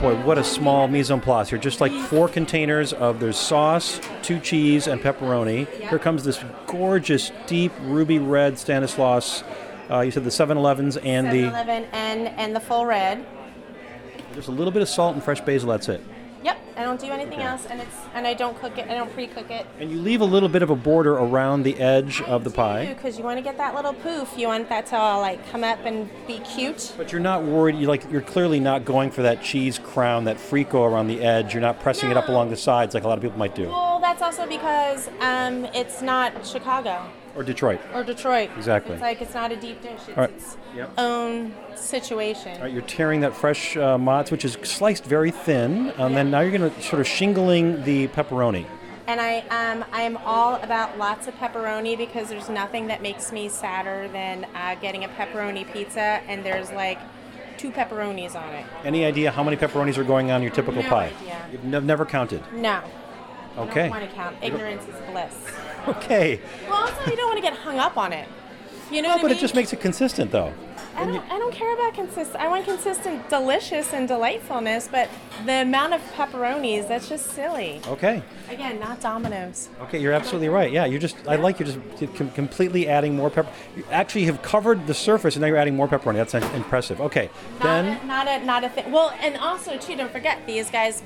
Boy, 0.00 0.14
what 0.22 0.38
a 0.38 0.44
small 0.44 0.88
mise 0.88 1.10
en 1.10 1.20
place 1.20 1.50
here. 1.50 1.58
Just 1.58 1.82
like 1.82 1.92
four 1.92 2.26
containers 2.26 2.94
of 2.94 3.20
there's 3.20 3.36
sauce, 3.36 4.00
two 4.22 4.40
cheese, 4.40 4.86
and 4.86 4.98
pepperoni. 4.98 5.68
Here 5.68 5.98
comes 5.98 6.24
this 6.24 6.42
gorgeous, 6.66 7.30
deep 7.46 7.70
ruby 7.82 8.18
red 8.18 8.58
Stanislaus. 8.58 9.44
Uh, 9.90 10.00
you 10.00 10.10
said 10.10 10.24
the 10.24 10.30
7-Elevens 10.30 10.96
and 10.96 11.30
the 11.30 11.42
7-Eleven 11.42 11.84
and, 11.92 12.28
and 12.28 12.56
the 12.56 12.60
full 12.60 12.86
red. 12.86 13.26
just 14.34 14.48
a 14.48 14.50
little 14.50 14.72
bit 14.72 14.80
of 14.80 14.88
salt 14.88 15.14
and 15.14 15.22
fresh 15.22 15.42
basil. 15.42 15.68
That's 15.68 15.90
it. 15.90 16.00
Yep, 16.42 16.58
I 16.76 16.82
don't 16.84 16.98
do 16.98 17.08
anything 17.08 17.40
else, 17.40 17.66
and 17.66 17.80
it's 17.80 17.94
and 18.14 18.26
I 18.26 18.32
don't 18.32 18.58
cook 18.58 18.78
it. 18.78 18.88
I 18.88 18.94
don't 18.94 19.12
pre-cook 19.12 19.50
it. 19.50 19.66
And 19.78 19.90
you 19.90 20.00
leave 20.00 20.22
a 20.22 20.24
little 20.24 20.48
bit 20.48 20.62
of 20.62 20.70
a 20.70 20.76
border 20.76 21.14
around 21.14 21.64
the 21.64 21.78
edge 21.78 22.22
of 22.22 22.44
the 22.44 22.50
pie. 22.50 22.86
because 22.86 23.18
you 23.18 23.24
want 23.24 23.38
to 23.38 23.42
get 23.42 23.58
that 23.58 23.74
little 23.74 23.92
poof. 23.92 24.32
You 24.36 24.46
want 24.46 24.68
that 24.70 24.86
to 24.86 24.96
all 24.96 25.20
like 25.20 25.46
come 25.50 25.64
up 25.64 25.80
and 25.84 26.08
be 26.26 26.38
cute. 26.38 26.94
But 26.96 27.12
you're 27.12 27.20
not 27.20 27.42
worried. 27.42 27.76
You 27.76 27.86
like 27.88 28.10
you're 28.10 28.22
clearly 28.22 28.58
not 28.58 28.84
going 28.84 29.10
for 29.10 29.22
that 29.22 29.42
cheese 29.42 29.78
crown, 29.78 30.24
that 30.24 30.38
frico 30.38 30.90
around 30.90 31.08
the 31.08 31.20
edge. 31.22 31.52
You're 31.52 31.60
not 31.60 31.80
pressing 31.80 32.10
it 32.10 32.16
up 32.16 32.28
along 32.28 32.50
the 32.50 32.56
sides 32.56 32.94
like 32.94 33.04
a 33.04 33.08
lot 33.08 33.18
of 33.18 33.22
people 33.22 33.38
might 33.38 33.54
do, 33.54 33.68
Well, 33.68 34.00
that's 34.00 34.22
also 34.22 34.46
because 34.46 35.08
um, 35.20 35.66
it's 35.74 36.00
not 36.00 36.46
Chicago 36.46 37.10
or 37.36 37.42
Detroit. 37.42 37.80
or 37.94 38.02
Detroit. 38.04 38.50
Exactly. 38.56 38.94
It's 38.94 39.02
like 39.02 39.20
it's 39.22 39.34
not 39.34 39.52
a 39.52 39.56
deep 39.56 39.80
dish. 39.82 40.00
It's 40.08 40.16
right. 40.16 40.30
its 40.30 40.56
Yep. 40.74 40.90
own 40.98 41.52
situation. 41.74 42.56
All 42.56 42.62
right, 42.62 42.72
you're 42.72 42.82
tearing 42.82 43.20
that 43.22 43.34
fresh 43.34 43.76
uh, 43.76 43.96
mozz, 43.98 44.30
which 44.30 44.44
is 44.44 44.56
sliced 44.62 45.04
very 45.04 45.30
thin, 45.30 45.90
and 45.98 46.16
then 46.16 46.30
now 46.30 46.40
you're 46.40 46.56
going 46.56 46.70
to 46.72 46.82
sort 46.82 47.00
of 47.00 47.06
shingling 47.08 47.82
the 47.84 48.08
pepperoni. 48.08 48.66
And 49.08 49.20
I 49.20 49.38
um, 49.48 49.84
I 49.92 50.02
am 50.02 50.16
all 50.18 50.54
about 50.62 50.96
lots 50.98 51.26
of 51.26 51.34
pepperoni 51.34 51.98
because 51.98 52.28
there's 52.28 52.48
nothing 52.48 52.86
that 52.88 53.02
makes 53.02 53.32
me 53.32 53.48
sadder 53.48 54.08
than 54.12 54.46
uh, 54.54 54.76
getting 54.76 55.02
a 55.04 55.08
pepperoni 55.08 55.70
pizza 55.72 56.00
and 56.28 56.44
there's 56.44 56.70
like 56.70 56.98
two 57.58 57.72
pepperonis 57.72 58.36
on 58.36 58.48
it. 58.54 58.64
Any 58.84 59.04
idea 59.04 59.32
how 59.32 59.42
many 59.42 59.56
pepperonis 59.56 59.98
are 59.98 60.04
going 60.04 60.30
on 60.30 60.42
your 60.42 60.52
typical 60.52 60.82
No 60.84 60.88
pie? 60.88 61.12
idea. 61.18 61.44
You've 61.50 61.64
nev- 61.64 61.84
never 61.84 62.06
counted. 62.06 62.40
No. 62.52 62.80
Okay. 63.58 63.80
I 63.80 63.88
don't 63.88 63.90
want 63.90 64.08
to 64.08 64.14
count. 64.14 64.36
Ignorance 64.42 64.82
is 64.84 64.94
bliss. 65.10 65.34
Okay. 65.88 66.40
Well, 66.68 66.82
also 66.82 67.10
you 67.10 67.16
don't 67.16 67.26
want 67.28 67.38
to 67.38 67.42
get 67.42 67.54
hung 67.54 67.78
up 67.78 67.96
on 67.96 68.12
it. 68.12 68.28
You 68.90 69.02
know 69.02 69.08
No, 69.08 69.14
what 69.14 69.18
I 69.18 69.22
but 69.22 69.28
mean? 69.28 69.36
it 69.36 69.40
just 69.40 69.54
makes 69.54 69.72
it 69.72 69.80
consistent, 69.80 70.30
though. 70.32 70.52
I 70.96 71.04
don't, 71.06 71.24
I 71.30 71.38
don't 71.38 71.54
care 71.54 71.72
about 71.74 71.94
consistent. 71.94 72.36
I 72.36 72.48
want 72.48 72.64
consistent, 72.64 73.26
delicious, 73.30 73.94
and 73.94 74.06
delightfulness. 74.08 74.88
But 74.90 75.08
the 75.46 75.62
amount 75.62 75.94
of 75.94 76.00
pepperonis, 76.14 76.88
that's 76.88 77.08
just 77.08 77.30
silly. 77.30 77.80
Okay. 77.86 78.22
Again, 78.50 78.80
not 78.80 79.00
Domino's. 79.00 79.68
Okay, 79.82 80.00
you're 80.00 80.12
absolutely 80.12 80.48
right. 80.48 80.70
Yeah, 80.70 80.84
you're 80.86 80.98
just. 81.00 81.16
I 81.28 81.36
like 81.36 81.60
you're 81.60 81.68
just 81.68 82.16
com- 82.16 82.30
completely 82.32 82.88
adding 82.88 83.14
more 83.16 83.30
pepper. 83.30 83.48
You 83.76 83.84
actually 83.90 84.24
have 84.24 84.42
covered 84.42 84.86
the 84.88 84.94
surface, 84.94 85.36
and 85.36 85.40
now 85.42 85.46
you're 85.46 85.56
adding 85.56 85.76
more 85.76 85.86
pepperoni. 85.88 86.16
That's 86.16 86.34
impressive. 86.34 87.00
Okay, 87.00 87.30
Not 87.54 87.62
then 87.62 87.86
a, 87.86 88.04
not 88.06 88.28
a 88.28 88.44
not 88.44 88.64
a 88.64 88.68
thing. 88.68 88.90
Well, 88.90 89.14
and 89.20 89.36
also 89.36 89.78
too, 89.78 89.96
don't 89.96 90.10
forget 90.12 90.44
these 90.46 90.68
guys 90.70 91.02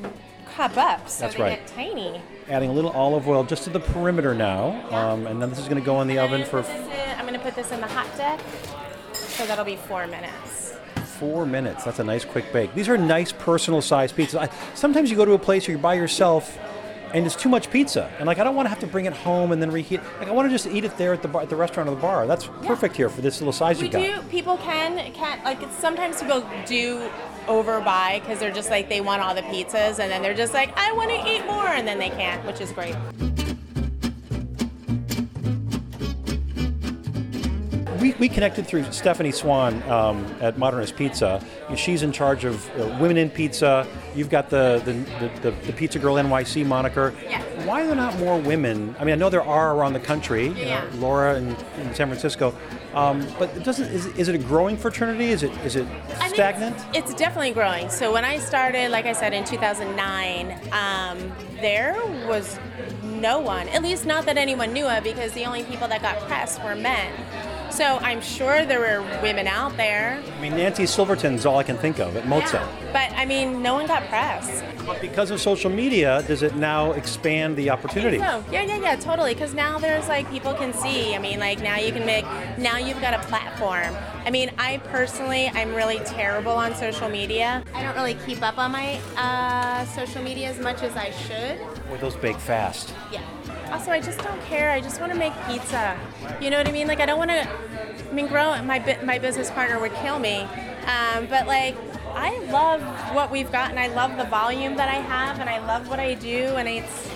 cup 0.55 0.77
up, 0.77 1.09
so 1.09 1.25
That's 1.25 1.35
they 1.37 1.43
right. 1.43 1.59
get 1.67 1.75
tiny. 1.75 2.21
adding 2.49 2.71
a 2.71 2.73
little 2.73 2.91
olive 2.93 3.27
oil 3.29 3.43
just 3.45 3.65
to 3.65 3.71
the 3.71 3.81
perimeter 3.81 4.35
now, 4.35 4.89
um, 4.95 5.27
and 5.27 5.41
then 5.43 5.51
this 5.51 5.59
is 5.59 5.67
going 5.69 5.81
to 5.81 5.85
go 5.85 6.01
in 6.01 6.09
the 6.09 6.19
oven 6.19 6.45
for 6.45 6.61
it. 6.61 6.67
I'm 7.19 7.25
gonna 7.27 7.39
put 7.39 7.55
this 7.55 7.73
in 7.73 7.81
the 7.81 7.87
hot 7.87 8.07
deck, 8.17 8.39
so 9.13 9.47
that'll 9.47 9.65
be 9.65 9.77
four 9.77 10.07
minutes. 10.07 10.77
four 11.19 11.47
minutes. 11.47 11.85
That's 11.85 11.99
a 12.01 12.05
nice 12.05 12.25
quick 12.25 12.53
bake. 12.53 12.75
These 12.75 12.89
are 12.89 12.97
nice 12.99 13.33
personal 13.33 13.81
sized 13.81 14.17
pizzas. 14.17 14.39
I, 14.49 14.75
sometimes 14.75 15.11
you 15.11 15.17
go 15.17 15.25
to 15.25 15.33
a 15.33 15.39
place 15.39 15.67
where 15.67 15.73
you're 15.77 15.83
by 15.83 15.95
yourself. 15.95 16.59
And 17.15 17.25
it's 17.25 17.37
too 17.37 17.49
much 17.49 17.71
pizza, 17.71 18.11
and 18.19 18.27
like 18.27 18.41
I 18.41 18.45
don't 18.45 18.57
want 18.57 18.67
to 18.67 18.71
have 18.71 18.81
to 18.81 18.89
bring 18.89 19.05
it 19.05 19.13
home 19.13 19.53
and 19.53 19.63
then 19.63 19.71
reheat. 19.71 20.01
Like 20.19 20.27
I 20.27 20.33
want 20.33 20.51
to 20.51 20.53
just 20.53 20.67
eat 20.67 20.85
it 20.85 20.99
there 20.99 21.13
at 21.13 21.23
the 21.23 21.29
bar, 21.29 21.43
at 21.43 21.49
the 21.49 21.55
restaurant 21.55 21.89
or 21.89 21.95
the 21.95 22.01
bar. 22.01 22.27
That's 22.27 22.47
perfect 22.65 22.97
here 22.97 23.09
for 23.09 23.21
this 23.21 23.41
little 23.41 23.53
size 23.53 23.79
We 23.79 23.87
you 23.87 23.93
got. 23.93 24.01
do. 24.03 24.29
People 24.31 24.57
can 24.57 25.13
can 25.13 25.43
like 25.45 25.63
it's, 25.63 25.79
sometimes 25.79 26.21
people 26.21 26.45
do 26.67 27.09
overbuy 27.47 28.19
because 28.21 28.41
they're 28.41 28.51
just 28.51 28.69
like 28.69 28.89
they 28.89 29.01
want 29.01 29.23
all 29.23 29.33
the 29.33 29.43
pizzas 29.43 30.01
and 30.01 30.11
then 30.11 30.23
they're 30.23 30.35
just 30.35 30.55
like 30.55 30.77
I 30.77 30.91
want 30.91 31.11
to 31.11 31.31
eat 31.31 31.47
more 31.47 31.69
and 31.69 31.87
then 31.87 32.01
they 32.01 32.11
can't, 32.11 32.45
which 32.47 32.61
is 32.61 32.73
great. 32.73 32.97
We, 38.05 38.13
we 38.19 38.29
connected 38.29 38.67
through 38.67 38.85
Stephanie 38.93 39.31
Swan 39.33 39.83
um, 39.85 40.27
at 40.43 40.59
Modernist 40.59 40.95
Pizza. 40.95 41.43
She's 41.75 42.03
in 42.03 42.13
charge 42.13 42.45
of 42.45 42.69
uh, 42.79 42.99
Women 43.01 43.17
in 43.17 43.31
Pizza. 43.31 43.87
You've 44.15 44.29
got 44.29 44.51
the 44.51 44.83
the, 44.85 44.93
the, 44.93 45.51
the, 45.51 45.57
the 45.67 45.73
Pizza 45.73 45.99
Girl 45.99 46.17
NYC 46.17 46.67
moniker. 46.67 47.15
Yeah. 47.25 47.41
Why 47.65 47.83
are 47.83 47.87
there 47.87 47.97
not 47.97 48.19
more 48.19 48.39
women? 48.39 48.95
I 48.99 49.05
mean, 49.05 49.15
I 49.15 49.17
know 49.17 49.31
there 49.31 49.43
are 49.43 49.75
around 49.75 49.95
the 49.95 50.01
country. 50.01 50.49
You 50.49 50.55
Yeah. 50.55 50.85
know, 50.85 50.99
Laura 50.99 51.37
in, 51.37 51.49
in 51.81 51.95
San 51.95 52.09
Francisco. 52.09 52.55
Um, 52.93 53.27
but 53.39 53.49
it 53.57 53.65
doesn't. 53.65 53.91
Is, 53.91 54.07
is 54.19 54.29
it 54.29 54.35
a 54.35 54.39
growing 54.39 54.77
fraternity? 54.77 55.31
Is 55.31 55.43
it 55.43 55.51
is 55.65 55.75
it 55.75 55.89
stagnant? 56.29 56.77
It's, 56.93 57.11
it's 57.11 57.15
definitely 57.15 57.53
growing. 57.53 57.89
So 57.89 58.13
when 58.13 58.25
I 58.25 58.39
started, 58.39 58.91
like 58.91 59.07
I 59.07 59.15
said, 59.15 59.33
in 59.33 59.45
2009, 59.45 60.61
um, 60.73 61.33
there 61.63 61.95
was 62.29 62.59
no 63.03 63.41
one, 63.41 63.69
at 63.69 63.83
least 63.83 64.05
not 64.05 64.27
that 64.27 64.37
anyone 64.37 64.73
knew 64.73 64.87
of, 64.87 65.03
because 65.03 65.33
the 65.33 65.45
only 65.47 65.63
people 65.65 65.89
that 65.89 66.03
got 66.03 66.19
press 66.29 66.59
were 66.63 66.75
men. 66.75 67.11
So 67.75 67.99
I'm 68.03 68.21
sure 68.21 68.65
there 68.65 68.79
were 68.79 69.03
women 69.21 69.49
out 69.49 69.77
there. 69.77 70.23
I 70.39 70.41
mean, 70.41 70.53
Nancy 70.53 70.87
Silverton's 70.87 71.45
all 71.45 71.59
I 71.59 71.65
can 71.65 71.77
think 71.77 71.99
of 71.99 72.17
at 72.17 72.23
Mozza. 72.23 72.53
Yeah. 72.53 72.93
But 72.93 73.19
I 73.19 73.25
mean, 73.25 73.63
no 73.63 73.75
one 73.75 73.89
got 73.89 74.05
press. 74.09 74.63
But 74.87 75.01
because 75.01 75.33
of 75.33 75.41
social 75.41 75.71
media, 75.71 76.23
does 76.29 76.45
it 76.45 76.55
now 76.55 76.93
expand 76.93 77.57
the 77.57 77.71
opportunity? 77.71 78.19
So 78.19 78.45
yeah, 78.53 78.63
yeah, 78.63 78.79
yeah, 78.79 78.95
totally. 78.95 79.35
Because 79.35 79.55
now 79.55 79.81
there's 79.81 80.07
like 80.07 80.31
people 80.31 80.55
can 80.55 80.73
see. 80.73 81.17
I 81.17 81.19
mean, 81.19 81.41
like 81.41 81.63
now 81.63 81.77
you 81.77 81.91
can 81.91 82.07
make. 82.07 82.25
Now 82.59 82.77
you've 82.77 83.01
got 83.01 83.13
a 83.13 83.19
platform. 83.27 83.44
I 84.25 84.31
mean, 84.31 84.51
I 84.59 84.79
personally, 84.85 85.49
I'm 85.55 85.75
really 85.75 85.99
terrible 86.01 86.53
on 86.53 86.75
social 86.75 87.09
media. 87.09 87.63
I 87.75 87.83
don't 87.83 87.95
really 87.95 88.15
keep 88.27 88.43
up 88.43 88.59
on 88.59 88.73
my 88.73 89.01
uh, 89.17 89.85
social 89.87 90.23
media 90.23 90.49
as 90.49 90.59
much 90.59 90.83
as 90.83 90.97
I 90.97 91.11
should. 91.11 91.59
Boy, 91.89 91.99
those 91.99 92.17
bake 92.17 92.39
fast. 92.39 92.95
Yeah. 93.13 93.23
Also, 93.73 93.91
I 93.91 94.01
just 94.01 94.19
don't 94.21 94.41
care. 94.43 94.71
I 94.71 94.81
just 94.81 95.01
want 95.01 95.13
to 95.13 95.19
make 95.19 95.33
pizza. 95.47 95.99
You 96.41 96.51
know 96.51 96.59
what 96.59 96.69
I 96.69 96.73
mean? 96.73 96.87
Like, 96.87 97.01
I 97.01 97.07
don't 97.07 97.19
want 97.19 97.31
to. 97.31 97.49
I 97.49 98.13
mean, 98.13 98.29
grow. 98.29 98.63
My 98.63 98.99
my 99.03 99.19
business 99.19 99.51
partner 99.51 99.79
would 99.81 99.95
kill 99.97 100.19
me. 100.19 100.43
Um, 100.87 101.27
but 101.27 101.47
like, 101.47 101.77
I 102.15 102.39
love 102.51 102.83
what 103.15 103.31
we've 103.31 103.51
got, 103.51 103.71
and 103.71 103.79
I 103.79 103.89
love 103.89 104.17
the 104.17 104.25
volume 104.25 104.77
that 104.77 104.89
I 104.89 105.01
have, 105.01 105.41
and 105.41 105.51
I 105.51 105.65
love 105.67 105.89
what 105.89 105.99
I 105.99 106.15
do, 106.15 106.57
and 106.57 106.69
it's. 106.69 107.11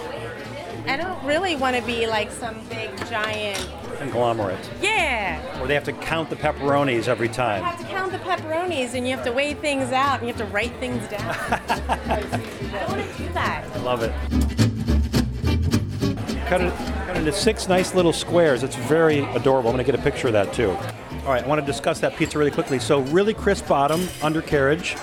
I 0.87 0.97
don't 0.97 1.23
really 1.25 1.55
want 1.55 1.77
to 1.77 1.83
be 1.83 2.07
like 2.07 2.31
some 2.31 2.67
big 2.69 2.97
giant. 3.09 3.59
Conglomerate. 3.99 4.71
Yeah. 4.81 5.41
Where 5.59 5.67
they 5.67 5.75
have 5.75 5.85
to 5.85 5.93
count 5.93 6.31
the 6.31 6.37
pepperonis 6.37 7.09
every 7.09 7.29
time. 7.29 7.63
You 7.63 7.69
have 7.71 7.81
to 7.81 7.87
count 7.87 8.13
the 8.13 8.19
pepperonis, 8.19 8.95
and 8.95 9.07
you 9.07 9.15
have 9.17 9.25
to 9.25 9.33
weigh 9.33 9.55
things 9.55 9.91
out, 9.93 10.21
and 10.21 10.29
you 10.29 10.35
have 10.35 10.47
to 10.47 10.53
write 10.53 10.75
things 10.77 11.07
down. 11.09 11.21
I 11.29 12.21
don't 12.73 12.89
want 12.89 13.11
to 13.11 13.19
do 13.19 13.33
that. 13.35 13.83
Love 13.83 14.03
it. 14.03 14.13
Cut 16.47 16.61
it, 16.63 16.73
cut 17.07 17.17
it 17.17 17.19
into 17.19 17.33
six 17.33 17.69
nice 17.69 17.95
little 17.95 18.13
squares. 18.13 18.63
It's 18.63 18.77
very 18.77 19.19
adorable. 19.19 19.69
I'm 19.71 19.77
going 19.77 19.85
to 19.85 19.93
get 19.93 19.99
a 19.99 20.03
picture 20.03 20.29
of 20.29 20.33
that 20.33 20.53
too. 20.53 20.71
All 20.71 21.35
right, 21.35 21.45
I 21.45 21.47
want 21.47 21.61
to 21.61 21.67
discuss 21.67 22.01
that 22.01 22.17
pizza 22.17 22.39
really 22.39 22.51
quickly. 22.51 22.79
So, 22.79 23.01
really 23.01 23.35
crisp 23.35 23.69
bottom, 23.69 24.09
undercarriage, 24.23 24.97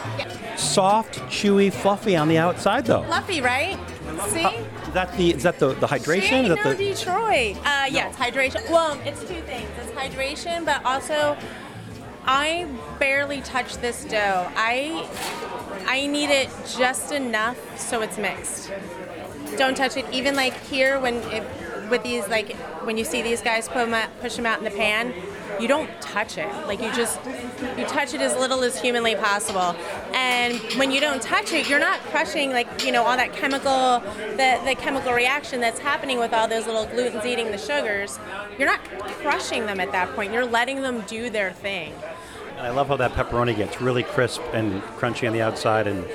soft, 0.55 1.19
chewy, 1.29 1.71
fluffy 1.71 2.15
on 2.15 2.27
the 2.27 2.37
outside 2.39 2.85
though. 2.85 3.03
Fluffy, 3.03 3.41
right? 3.41 3.77
Uh, 4.07 4.27
See? 4.27 4.39
Is 4.39 4.65
that 4.95 5.15
the 5.17 5.33
is 5.33 5.43
that 5.43 5.59
the, 5.59 5.73
the 5.75 5.87
hydration? 5.87 6.43
Is 6.43 6.49
that 6.49 6.65
no, 6.65 6.73
the 6.73 6.93
Detroit. 6.93 7.57
Uh, 7.57 7.85
yeah, 7.89 8.09
it's 8.09 8.17
hydration. 8.17 8.67
Well, 8.69 8.99
it's 9.05 9.19
two 9.21 9.41
things. 9.41 9.69
It's 9.79 9.91
hydration, 9.91 10.65
but 10.65 10.83
also 10.83 11.37
I 12.25 12.67
barely 12.97 13.41
touch 13.41 13.77
this 13.77 14.03
dough. 14.05 14.49
I 14.55 15.07
I 15.85 16.07
knead 16.07 16.31
it 16.31 16.49
just 16.77 17.11
enough 17.11 17.57
so 17.79 18.01
it's 18.01 18.17
mixed. 18.17 18.71
Don't 19.57 19.77
touch 19.77 19.95
it. 19.97 20.05
Even 20.11 20.35
like 20.35 20.59
here 20.63 20.99
when 20.99 21.15
it, 21.31 21.43
with 21.89 22.01
these 22.03 22.27
like 22.27 22.53
when 22.85 22.97
you 22.97 23.03
see 23.05 23.21
these 23.21 23.41
guys 23.41 23.67
put 23.67 23.83
'em 23.83 23.93
out, 23.93 24.09
push 24.21 24.35
them 24.35 24.45
out 24.45 24.57
in 24.57 24.63
the 24.63 24.71
pan, 24.71 25.13
you 25.59 25.67
don't 25.67 25.89
touch 26.01 26.37
it. 26.37 26.49
Like 26.67 26.81
you 26.81 26.91
just 26.93 27.19
you 27.77 27.85
touch 27.85 28.13
it 28.13 28.21
as 28.21 28.35
little 28.35 28.63
as 28.63 28.79
humanly 28.79 29.15
possible. 29.15 29.75
And 30.13 30.59
when 30.77 30.91
you 30.91 30.99
don't 30.99 31.21
touch 31.21 31.53
it, 31.53 31.69
you're 31.69 31.79
not 31.79 31.99
crushing 32.11 32.51
like 32.51 32.85
you 32.85 32.91
know 32.91 33.03
all 33.03 33.17
that 33.17 33.33
chemical 33.33 33.99
the 34.37 34.59
the 34.65 34.75
chemical 34.75 35.13
reaction 35.13 35.59
that's 35.59 35.79
happening 35.79 36.19
with 36.19 36.33
all 36.33 36.47
those 36.47 36.65
little 36.65 36.85
glutens 36.87 37.25
eating 37.25 37.51
the 37.51 37.57
sugars. 37.57 38.19
You're 38.57 38.67
not 38.67 38.83
crushing 39.21 39.65
them 39.65 39.79
at 39.79 39.91
that 39.91 40.13
point. 40.15 40.33
You're 40.33 40.45
letting 40.45 40.81
them 40.81 41.01
do 41.07 41.29
their 41.29 41.51
thing. 41.51 41.93
I 42.57 42.69
love 42.69 42.87
how 42.87 42.95
that 42.97 43.11
pepperoni 43.11 43.55
gets 43.55 43.81
really 43.81 44.03
crisp 44.03 44.41
and 44.53 44.81
crunchy 44.97 45.27
on 45.27 45.33
the 45.33 45.41
outside 45.41 45.87
and 45.87 46.05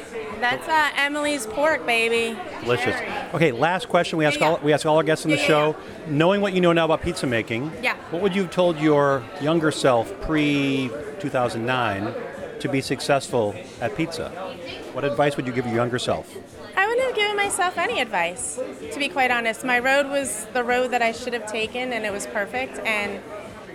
That's 0.40 0.66
uh, 0.68 0.90
Emily's 0.96 1.46
pork, 1.46 1.84
baby. 1.86 2.36
delicious. 2.62 2.96
Okay, 3.34 3.52
last 3.52 3.88
question 3.88 4.18
we 4.18 4.24
ask 4.24 4.40
Yeah, 4.40 4.46
all 4.48 4.60
we 4.62 4.72
ask 4.72 4.86
all 4.86 4.96
our 4.96 5.02
guests 5.02 5.24
on 5.24 5.30
the 5.30 5.36
Yeah, 5.36 5.42
yeah, 5.42 5.48
show. 5.48 5.76
Knowing 6.08 6.40
what 6.40 6.52
you 6.54 6.60
know 6.60 6.72
now 6.72 6.86
about 6.86 7.02
pizza 7.02 7.26
making, 7.26 7.70
Yeah. 7.82 7.94
what 8.10 8.22
would 8.22 8.34
you 8.34 8.42
have 8.42 8.50
told 8.50 8.78
your 8.78 9.22
younger 9.40 9.70
self 9.70 10.18
pre 10.22 10.90
2009 11.20 12.14
to 12.60 12.68
be 12.68 12.80
successful 12.80 13.54
at 13.80 13.94
pizza? 13.96 14.30
What 14.92 15.04
advice 15.04 15.36
would 15.36 15.46
you 15.46 15.52
give 15.52 15.66
your 15.66 15.74
younger 15.76 15.98
self? 15.98 16.34
I 16.76 16.86
wouldn't 16.86 17.06
have 17.06 17.14
given 17.14 17.36
myself 17.36 17.76
any 17.78 18.00
advice, 18.00 18.58
to 18.92 18.98
be 18.98 19.08
quite 19.08 19.30
honest. 19.30 19.64
My 19.64 19.78
road 19.78 20.08
was 20.08 20.46
the 20.54 20.64
road 20.64 20.90
that 20.92 21.02
I 21.02 21.12
should 21.12 21.32
have 21.34 21.46
taken, 21.50 21.92
and 21.92 22.04
it 22.06 22.12
was 22.12 22.26
perfect. 22.26 22.78
And 22.80 23.20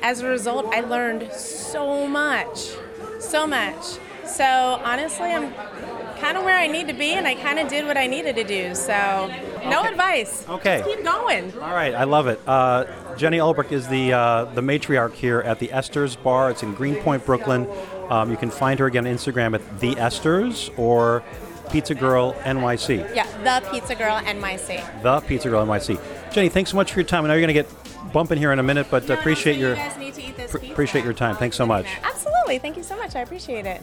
as 0.01 0.21
a 0.21 0.27
result, 0.27 0.65
I 0.73 0.81
learned 0.81 1.31
so 1.31 2.07
much, 2.07 2.71
so 3.19 3.45
much. 3.47 3.83
So 4.25 4.43
honestly, 4.43 5.31
I'm 5.31 5.53
kind 6.19 6.37
of 6.37 6.43
where 6.43 6.57
I 6.57 6.67
need 6.67 6.87
to 6.87 6.93
be, 6.93 7.13
and 7.13 7.27
I 7.27 7.35
kind 7.35 7.59
of 7.59 7.67
did 7.67 7.85
what 7.85 7.97
I 7.97 8.07
needed 8.07 8.35
to 8.37 8.43
do. 8.43 8.73
So 8.75 9.31
no 9.69 9.79
Okay. 9.81 9.89
advice. 9.89 10.45
Okay. 10.49 10.77
Just 10.83 10.89
keep 10.89 11.03
going. 11.05 11.53
All 11.55 11.73
right, 11.73 11.93
I 11.93 12.03
love 12.05 12.27
it. 12.27 12.39
Uh, 12.47 12.85
Jenny 13.17 13.37
Olbrich 13.39 13.71
is 13.71 13.87
the 13.87 14.13
uh, 14.13 14.45
the 14.45 14.61
matriarch 14.61 15.13
here 15.13 15.39
at 15.41 15.59
the 15.59 15.67
Esters 15.69 16.21
Bar. 16.21 16.51
It's 16.51 16.63
in 16.63 16.73
Greenpoint, 16.73 17.25
Brooklyn. 17.25 17.67
Um, 18.09 18.29
you 18.29 18.37
can 18.37 18.49
find 18.51 18.79
her 18.79 18.85
again 18.85 19.07
on 19.07 19.13
Instagram 19.13 19.55
at 19.55 19.79
the 19.79 19.95
Esters 19.95 20.69
or 20.77 21.23
Pizza 21.71 21.95
Girl 21.95 22.33
NYC. 22.43 23.15
Yeah, 23.15 23.25
the 23.43 23.67
Pizza 23.71 23.95
Girl 23.95 24.17
NYC. 24.19 25.01
The 25.01 25.19
Pizza 25.21 25.49
Girl 25.49 25.65
NYC. 25.65 25.99
Jenny, 26.31 26.49
thanks 26.49 26.69
so 26.71 26.75
much 26.75 26.91
for 26.93 26.99
your 26.99 27.07
time. 27.07 27.25
I 27.25 27.29
know 27.29 27.33
you're 27.33 27.47
going 27.47 27.55
to 27.55 27.63
get 27.63 28.13
bumping 28.13 28.37
here 28.37 28.51
in 28.51 28.59
a 28.59 28.63
minute, 28.63 28.87
but 28.91 29.07
No, 29.07 29.15
appreciate 29.15 29.57
your 29.57 29.71
You 29.71 29.75
guys 29.77 29.97
need 29.97 30.13
to 30.13 30.21
eat 30.23 30.37
this 30.37 30.51
pr- 30.51 30.57
appreciate 30.57 31.03
your 31.03 31.13
time. 31.13 31.35
Thanks 31.35 31.55
so 31.55 31.65
much. 31.65 31.87
Absolutely. 32.03 32.59
Thank 32.59 32.77
you 32.77 32.83
so 32.83 32.95
much. 32.95 33.15
I 33.15 33.21
appreciate 33.21 33.65
it. 33.65 33.81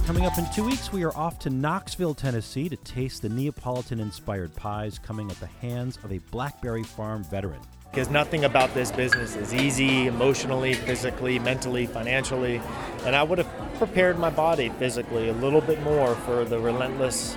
Coming 0.00 0.26
up 0.26 0.36
in 0.36 0.44
two 0.52 0.64
weeks, 0.64 0.92
we 0.92 1.02
are 1.02 1.16
off 1.16 1.38
to 1.40 1.50
Knoxville, 1.50 2.14
Tennessee 2.14 2.68
to 2.68 2.76
taste 2.76 3.22
the 3.22 3.28
Neapolitan 3.30 4.00
inspired 4.00 4.54
pies 4.54 4.98
coming 4.98 5.30
at 5.30 5.40
the 5.40 5.46
hands 5.46 5.98
of 6.04 6.12
a 6.12 6.18
Blackberry 6.30 6.82
Farm 6.82 7.24
veteran. 7.24 7.60
because 7.90 8.10
nothing 8.10 8.44
about 8.44 8.74
this 8.74 8.90
business 8.90 9.36
is 9.36 9.54
easy 9.54 10.08
emotionally, 10.08 10.74
physically, 10.74 11.38
mentally, 11.38 11.86
financially. 11.86 12.60
And 13.04 13.14
I 13.14 13.22
would 13.22 13.38
have 13.38 13.78
prepared 13.78 14.18
my 14.18 14.30
body 14.30 14.68
physically 14.78 15.28
a 15.28 15.32
little 15.32 15.60
bit 15.60 15.80
more 15.82 16.14
for 16.16 16.44
the 16.44 16.58
relentless 16.58 17.36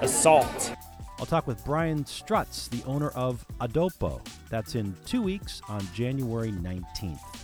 assault. 0.00 0.72
I'll 1.18 1.26
talk 1.26 1.48
with 1.48 1.64
Brian 1.64 2.04
Strutz, 2.04 2.70
the 2.70 2.82
owner 2.88 3.08
of 3.10 3.44
A 3.60 3.66
Dopo. 3.66 4.20
That's 4.50 4.76
in 4.76 4.94
two 5.04 5.20
weeks 5.20 5.60
on 5.68 5.86
January 5.94 6.52
19th. 6.52 7.37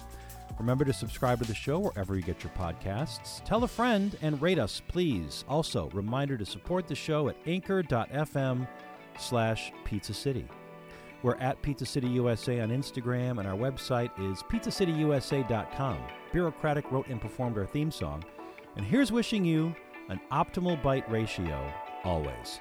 Remember 0.58 0.84
to 0.84 0.92
subscribe 0.92 1.40
to 1.40 1.44
the 1.46 1.54
show 1.54 1.78
wherever 1.78 2.14
you 2.14 2.22
get 2.22 2.42
your 2.42 2.52
podcasts. 2.52 3.44
Tell 3.44 3.64
a 3.64 3.68
friend 3.68 4.16
and 4.22 4.40
rate 4.40 4.58
us, 4.58 4.80
please. 4.86 5.44
Also, 5.48 5.90
reminder 5.90 6.36
to 6.36 6.46
support 6.46 6.86
the 6.86 6.94
show 6.94 7.28
at 7.28 7.36
anchor.fm 7.46 8.68
slash 9.18 9.72
pizza 9.84 10.14
city. 10.14 10.46
We're 11.22 11.36
at 11.36 11.62
Pizza 11.62 11.86
City 11.86 12.06
USA 12.08 12.60
on 12.60 12.68
Instagram, 12.68 13.38
and 13.38 13.48
our 13.48 13.56
website 13.56 14.10
is 14.30 14.42
pizzacityusa.com. 14.42 15.98
Bureaucratic 16.32 16.92
wrote 16.92 17.06
and 17.06 17.18
performed 17.18 17.56
our 17.56 17.64
theme 17.64 17.90
song. 17.90 18.22
And 18.76 18.84
here's 18.84 19.10
wishing 19.10 19.42
you 19.44 19.74
an 20.10 20.20
optimal 20.30 20.80
bite 20.82 21.10
ratio 21.10 21.72
always. 22.04 22.60